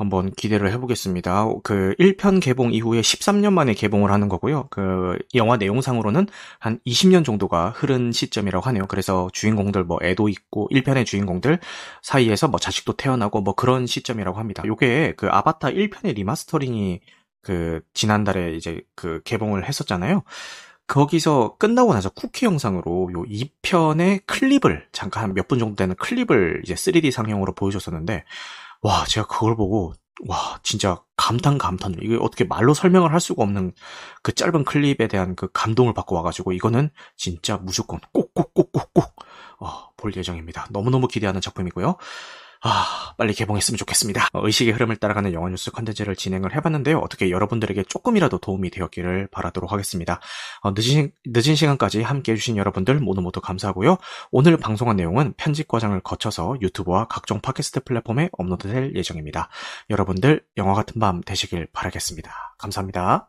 한번 0.00 0.32
기대를 0.32 0.72
해보겠습니다. 0.72 1.46
그 1.62 1.94
1편 1.98 2.40
개봉 2.40 2.72
이후에 2.72 3.02
13년 3.02 3.52
만에 3.52 3.74
개봉을 3.74 4.10
하는 4.10 4.30
거고요. 4.30 4.68
그 4.70 5.18
영화 5.34 5.58
내용상으로는 5.58 6.26
한 6.58 6.80
20년 6.86 7.22
정도가 7.22 7.70
흐른 7.76 8.10
시점이라고 8.10 8.64
하네요. 8.68 8.86
그래서 8.86 9.28
주인공들 9.34 9.84
뭐 9.84 9.98
애도 10.02 10.30
있고 10.30 10.70
1편의 10.72 11.04
주인공들 11.04 11.58
사이에서 12.00 12.48
뭐 12.48 12.58
자식도 12.58 12.94
태어나고 12.94 13.42
뭐 13.42 13.54
그런 13.54 13.86
시점이라고 13.86 14.38
합니다. 14.38 14.62
요게 14.64 15.14
그 15.18 15.28
아바타 15.28 15.68
1편의 15.72 16.14
remastering이 16.14 17.00
그 17.42 17.82
지난달에 17.92 18.54
이제 18.54 18.80
그 18.94 19.20
개봉을 19.24 19.68
했었잖아요. 19.68 20.22
거기서 20.90 21.56
끝나고 21.58 21.94
나서 21.94 22.10
쿠키 22.10 22.46
영상으로 22.46 23.10
요 23.12 23.22
2편의 23.24 24.22
클립을 24.26 24.88
잠깐 24.92 25.34
몇분 25.34 25.58
정도 25.58 25.76
되는 25.76 25.94
클립을 25.94 26.62
이제 26.64 26.74
3D 26.74 27.10
상영으로 27.10 27.54
보여줬었는데 27.54 28.24
와, 28.82 29.04
제가 29.04 29.26
그걸 29.26 29.56
보고, 29.56 29.92
와, 30.26 30.58
진짜 30.62 31.02
감탄 31.16 31.58
감탄. 31.58 31.94
이게 32.00 32.16
어떻게 32.18 32.44
말로 32.44 32.72
설명을 32.74 33.12
할 33.12 33.20
수가 33.20 33.42
없는 33.42 33.72
그 34.22 34.32
짧은 34.32 34.64
클립에 34.64 35.06
대한 35.08 35.36
그 35.36 35.48
감동을 35.52 35.92
받고 35.92 36.16
와가지고, 36.16 36.52
이거는 36.52 36.90
진짜 37.16 37.58
무조건 37.58 38.00
꼭꼭꼭꼭꼭, 38.12 39.16
어, 39.60 39.90
볼 39.96 40.14
예정입니다. 40.16 40.68
너무너무 40.70 41.08
기대하는 41.08 41.40
작품이고요. 41.40 41.96
아, 42.62 43.14
빨리 43.16 43.32
개봉했으면 43.32 43.78
좋겠습니다. 43.78 44.28
어, 44.34 44.46
의식의 44.46 44.74
흐름을 44.74 44.96
따라가는 44.96 45.32
영화 45.32 45.48
뉴스 45.48 45.70
컨텐츠를 45.70 46.14
진행을 46.14 46.54
해봤는데요. 46.54 46.98
어떻게 46.98 47.30
여러분들에게 47.30 47.84
조금이라도 47.84 48.38
도움이 48.38 48.70
되었기를 48.70 49.28
바라도록 49.30 49.72
하겠습니다. 49.72 50.20
어, 50.60 50.72
늦은, 50.72 51.10
늦은 51.26 51.54
시간까지 51.54 52.02
함께 52.02 52.32
해주신 52.32 52.58
여러분들 52.58 53.00
모두 53.00 53.22
모두 53.22 53.40
감사하고요. 53.40 53.96
오늘 54.30 54.58
방송한 54.58 54.96
내용은 54.96 55.32
편집 55.38 55.68
과정을 55.68 56.00
거쳐서 56.00 56.56
유튜브와 56.60 57.06
각종 57.08 57.40
팟캐스트 57.40 57.80
플랫폼에 57.84 58.28
업로드될 58.32 58.94
예정입니다. 58.94 59.48
여러분들 59.88 60.44
영화 60.58 60.74
같은 60.74 61.00
밤 61.00 61.22
되시길 61.22 61.68
바라겠습니다. 61.72 62.56
감사합니다. 62.58 63.28